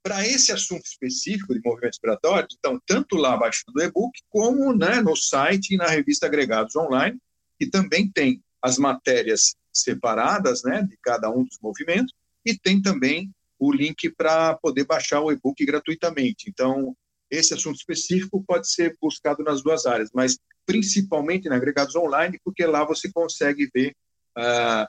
Para 0.03 0.27
esse 0.27 0.51
assunto 0.51 0.85
específico 0.85 1.53
de 1.53 1.61
movimentos 1.63 1.97
vibratórios, 1.97 2.57
então, 2.59 2.77
tanto 2.85 3.15
lá 3.15 3.35
abaixo 3.35 3.63
do 3.67 3.81
e-book, 3.81 4.11
como 4.29 4.75
né, 4.75 5.01
no 5.01 5.15
site 5.15 5.73
e 5.73 5.77
na 5.77 5.87
revista 5.87 6.25
Agregados 6.25 6.75
Online, 6.75 7.17
que 7.57 7.67
também 7.67 8.11
tem 8.11 8.43
as 8.61 8.77
matérias 8.77 9.55
separadas 9.71 10.63
né, 10.63 10.83
de 10.83 10.97
cada 11.01 11.29
um 11.29 11.45
dos 11.45 11.57
movimentos, 11.61 12.13
e 12.45 12.57
tem 12.57 12.81
também 12.81 13.31
o 13.65 13.71
link 13.71 14.09
para 14.09 14.55
poder 14.55 14.85
baixar 14.85 15.21
o 15.21 15.31
e-book 15.31 15.65
gratuitamente. 15.65 16.49
Então, 16.49 16.95
esse 17.31 17.53
assunto 17.53 17.77
específico 17.77 18.43
pode 18.45 18.69
ser 18.69 18.95
buscado 19.01 19.41
nas 19.43 19.63
duas 19.63 19.85
áreas, 19.85 20.09
mas 20.13 20.37
principalmente 20.65 21.47
em 21.47 21.53
agregados 21.53 21.95
online, 21.95 22.39
porque 22.43 22.65
lá 22.65 22.83
você 22.83 23.11
consegue 23.11 23.69
ver 23.73 23.95
uh, 24.37 24.85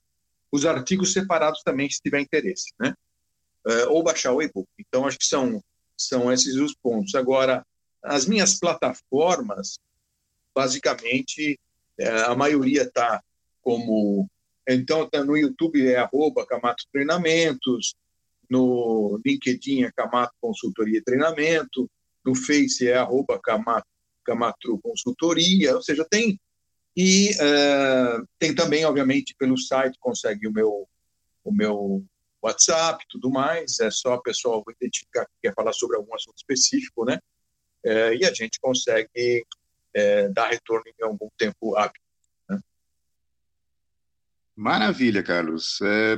os 0.51 0.67
artigos 0.67 1.13
separados 1.13 1.63
também, 1.63 1.89
se 1.89 2.01
tiver 2.03 2.21
interesse, 2.21 2.73
né? 2.79 2.95
Uh, 3.67 3.91
ou 3.91 4.03
baixar 4.03 4.33
o 4.33 4.43
e-book. 4.43 4.69
Então, 4.79 5.07
acho 5.07 5.19
que 5.19 5.27
são, 5.27 5.63
são 5.97 6.33
esses 6.33 6.57
os 6.57 6.75
pontos. 6.75 7.15
Agora, 7.15 7.65
as 8.03 8.27
minhas 8.27 8.59
plataformas, 8.59 9.79
basicamente, 10.55 11.59
uh, 12.01 12.31
a 12.31 12.37
maioria 12.37 12.83
está 12.83 13.23
como. 13.63 14.29
Então, 14.69 15.09
tá 15.09 15.23
no 15.23 15.37
YouTube 15.37 15.87
é 15.87 15.97
arroba 15.97 16.47
Camato 16.47 16.85
Treinamentos, 16.93 17.95
no 18.51 19.21
LinkedIn 19.25 19.85
é 19.85 19.93
Camato 19.93 20.35
Consultoria 20.41 20.99
e 20.99 21.03
Treinamento, 21.03 21.91
no 22.25 22.35
Face 22.35 22.89
é 22.89 22.97
arroba 22.97 23.41
Camato, 23.41 24.79
Consultoria, 24.83 25.75
ou 25.75 25.83
seja, 25.83 26.07
tem. 26.09 26.41
E 26.97 27.31
uh, 27.33 28.27
tem 28.39 28.55
também, 28.55 28.85
obviamente, 28.85 29.35
pelo 29.39 29.59
site, 29.59 29.99
consegue 30.01 30.47
o 30.47 30.53
meu, 30.53 30.89
o 31.43 31.53
meu 31.53 32.05
WhatsApp 32.45 33.05
tudo 33.09 33.31
mais, 33.31 33.81
é 33.81 33.91
só 33.91 34.15
a 34.15 34.23
pessoa 34.23 34.63
identificar 34.69 35.25
que 35.25 35.33
quer 35.43 35.55
falar 35.55 35.73
sobre 35.73 35.97
algum 35.97 36.15
assunto 36.15 36.37
específico, 36.37 37.05
né? 37.05 37.19
É, 37.83 38.15
e 38.15 38.25
a 38.25 38.33
gente 38.33 38.59
consegue 38.61 39.45
é, 39.95 40.29
dar 40.29 40.49
retorno 40.49 40.85
em 40.87 41.05
algum 41.05 41.29
tempo 41.39 41.77
hábil. 41.77 42.01
Né? 42.49 42.59
Maravilha, 44.57 45.23
Carlos. 45.23 45.81
É, 45.83 46.17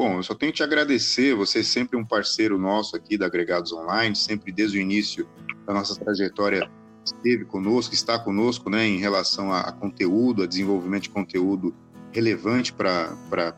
bom, 0.00 0.16
eu 0.16 0.22
só 0.22 0.34
tenho 0.34 0.50
que 0.50 0.56
te 0.56 0.62
agradecer, 0.62 1.34
você 1.34 1.58
é 1.58 1.62
sempre 1.62 1.94
um 1.94 2.02
parceiro 2.02 2.56
nosso 2.56 2.96
aqui 2.96 3.18
da 3.18 3.26
Agregados 3.26 3.70
Online, 3.70 4.16
sempre 4.16 4.50
desde 4.50 4.78
o 4.78 4.80
início 4.80 5.28
da 5.66 5.74
nossa 5.74 5.94
trajetória 5.94 6.70
esteve 7.04 7.44
conosco, 7.44 7.92
está 7.92 8.18
conosco, 8.18 8.70
né, 8.70 8.86
em 8.86 8.96
relação 8.96 9.52
a, 9.52 9.60
a 9.60 9.72
conteúdo, 9.72 10.42
a 10.42 10.46
desenvolvimento 10.46 11.02
de 11.02 11.10
conteúdo 11.10 11.74
relevante 12.12 12.72
para 12.72 13.12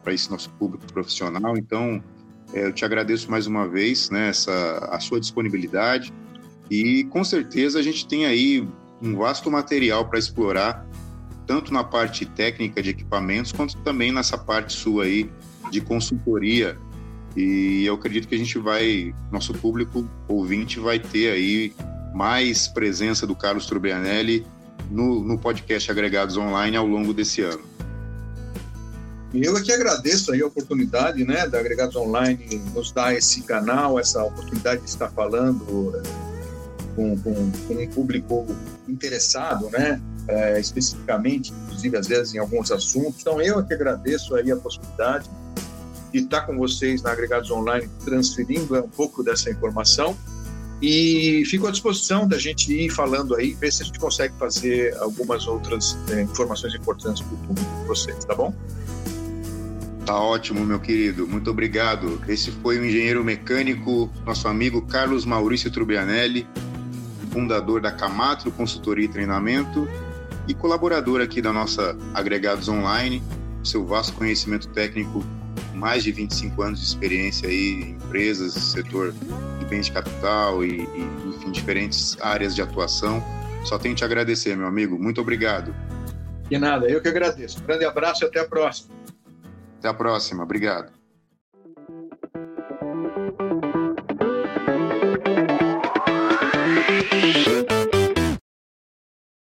esse 0.09 0.29
nosso 0.33 0.51
público 0.55 0.85
profissional. 0.93 1.57
Então, 1.57 2.03
é, 2.53 2.67
eu 2.67 2.73
te 2.73 2.85
agradeço 2.85 3.31
mais 3.31 3.47
uma 3.47 3.69
vez 3.69 4.11
né, 4.11 4.31
essa, 4.31 4.79
a 4.91 4.99
sua 4.99 5.21
disponibilidade 5.21 6.13
e 6.69 7.05
com 7.05 7.23
certeza 7.23 7.79
a 7.79 7.83
gente 7.83 8.05
tem 8.09 8.27
aí 8.27 8.69
um 9.01 9.15
vasto 9.15 9.49
material 9.49 10.09
para 10.09 10.19
explorar, 10.19 10.85
tanto 11.47 11.73
na 11.73 11.85
parte 11.85 12.27
técnica 12.27 12.83
de 12.83 12.91
equipamentos, 12.91 13.53
quanto 13.53 13.77
também 13.83 14.11
nessa 14.11 14.37
parte 14.37 14.73
sua 14.73 15.05
aí 15.05 15.31
de 15.73 15.81
consultoria. 15.81 16.79
E 17.35 17.85
eu 17.87 17.95
acredito 17.95 18.29
que 18.29 18.35
a 18.35 18.39
gente 18.39 18.59
vai, 18.59 19.15
nosso 19.33 19.55
público 19.55 20.07
ouvinte 20.29 20.79
vai 20.79 20.99
ter 20.99 21.33
aí 21.33 21.75
mais 22.15 22.69
presença 22.69 23.27
do 23.27 23.35
Carlos 23.35 23.65
Turbianelli 23.65 24.47
no, 24.91 25.21
no 25.25 25.39
podcast 25.39 25.91
Agregados 25.91 26.37
Online 26.37 26.77
ao 26.77 26.87
longo 26.87 27.15
desse 27.15 27.41
ano. 27.41 27.63
Eu 29.33 29.57
aqui 29.57 29.73
agradeço 29.73 30.31
aí 30.31 30.43
a 30.43 30.47
oportunidade, 30.47 31.25
né, 31.25 31.49
da 31.49 31.59
Agregados 31.59 31.97
Online 31.97 32.61
nos 32.75 32.93
dar 32.93 33.15
esse 33.15 33.41
canal, 33.45 33.99
essa 33.99 34.23
oportunidade 34.23 34.83
de 34.83 34.91
estar 34.91 35.09
falando 35.09 35.95
eh, 35.97 36.03
com, 36.95 37.17
com, 37.17 37.51
com 37.51 37.75
um 37.83 37.87
público 37.87 38.47
interessado, 38.87 39.71
né, 39.71 39.99
é, 40.29 40.61
especificamente, 40.61 41.51
inclusive 41.51 41.97
às 41.97 42.07
vezes 42.07 42.35
em 42.35 42.39
alguns 42.39 42.71
assuntos. 42.71 43.23
Então 43.23 43.41
eu 43.41 43.59
aqui 43.59 43.73
agradeço 43.73 44.35
aí 44.35 44.53
a 44.53 44.57
possibilidade 44.57 45.31
de 46.13 46.19
estar 46.19 46.43
com 46.43 46.57
vocês 46.57 47.03
na 47.03 47.11
Agregados 47.11 47.51
Online 47.51 47.89
transferindo 48.05 48.79
um 48.79 48.89
pouco 48.89 49.23
dessa 49.23 49.51
informação 49.51 50.17
e 50.83 51.45
fico 51.47 51.69
à 51.69 51.71
disposição 51.71 52.27
da 52.27 52.37
gente 52.39 52.73
ir 52.73 52.91
falando 52.91 53.37
aí, 53.37 53.55
ver 53.55 53.73
se 53.73 53.83
a 53.83 53.87
gente 53.87 54.01
consegue 54.01 54.35
fazer 54.37 54.97
algumas 54.99 55.47
outras 55.47 55.97
é, 56.11 56.23
informações 56.23 56.75
importantes 56.75 57.23
para 57.23 57.35
o 57.35 57.39
público 57.39 57.81
de 57.81 57.87
vocês, 57.87 58.25
tá 58.25 58.35
bom? 58.35 58.53
Tá 60.05 60.19
ótimo, 60.19 60.65
meu 60.65 60.81
querido. 60.81 61.29
Muito 61.29 61.49
obrigado. 61.49 62.21
Esse 62.27 62.51
foi 62.51 62.81
o 62.81 62.85
engenheiro 62.85 63.23
mecânico, 63.23 64.11
nosso 64.27 64.49
amigo 64.49 64.83
Carlos 64.83 65.25
Maurício 65.25 65.71
Trubianelli, 65.71 66.49
fundador 67.31 67.81
da 67.81 67.93
Camatro 67.93 68.51
Consultoria 68.51 69.05
e 69.05 69.09
Treinamento 69.09 69.89
e 70.49 70.55
colaborador 70.55 71.21
aqui 71.21 71.41
da 71.41 71.53
nossa 71.53 71.97
Agregados 72.13 72.69
Online, 72.69 73.23
seu 73.63 73.87
vasto 73.87 74.15
conhecimento 74.15 74.67
técnico, 74.69 75.25
mais 75.83 76.05
de 76.05 76.13
25 76.13 76.63
anos 76.63 76.79
de 76.79 76.87
experiência 76.87 77.49
aí 77.49 77.83
em 77.83 77.91
empresas, 77.91 78.55
setor 78.55 79.13
de 79.59 79.65
bens 79.65 79.87
de 79.87 79.93
capital 79.93 80.65
e, 80.65 80.83
e 80.83 81.29
enfim, 81.29 81.51
diferentes 81.51 82.17
áreas 82.21 82.55
de 82.55 82.63
atuação. 82.63 83.21
Só 83.65 83.81
tenho 83.81 83.93
que 83.93 83.99
te 83.99 84.05
agradecer, 84.05 84.57
meu 84.57 84.69
amigo. 84.69 84.97
Muito 84.97 85.21
obrigado. 85.21 85.75
De 86.49 86.57
nada, 86.57 86.89
eu 86.89 87.03
que 87.03 87.09
agradeço. 87.09 87.59
Um 87.61 87.67
grande 87.67 87.85
abraço 87.85 88.23
e 88.23 88.27
até 88.29 88.39
a 88.39 88.45
próxima. 88.45 88.95
Até 89.81 89.89
a 89.89 89.95
próxima. 89.95 90.45
Obrigado. 90.45 91.02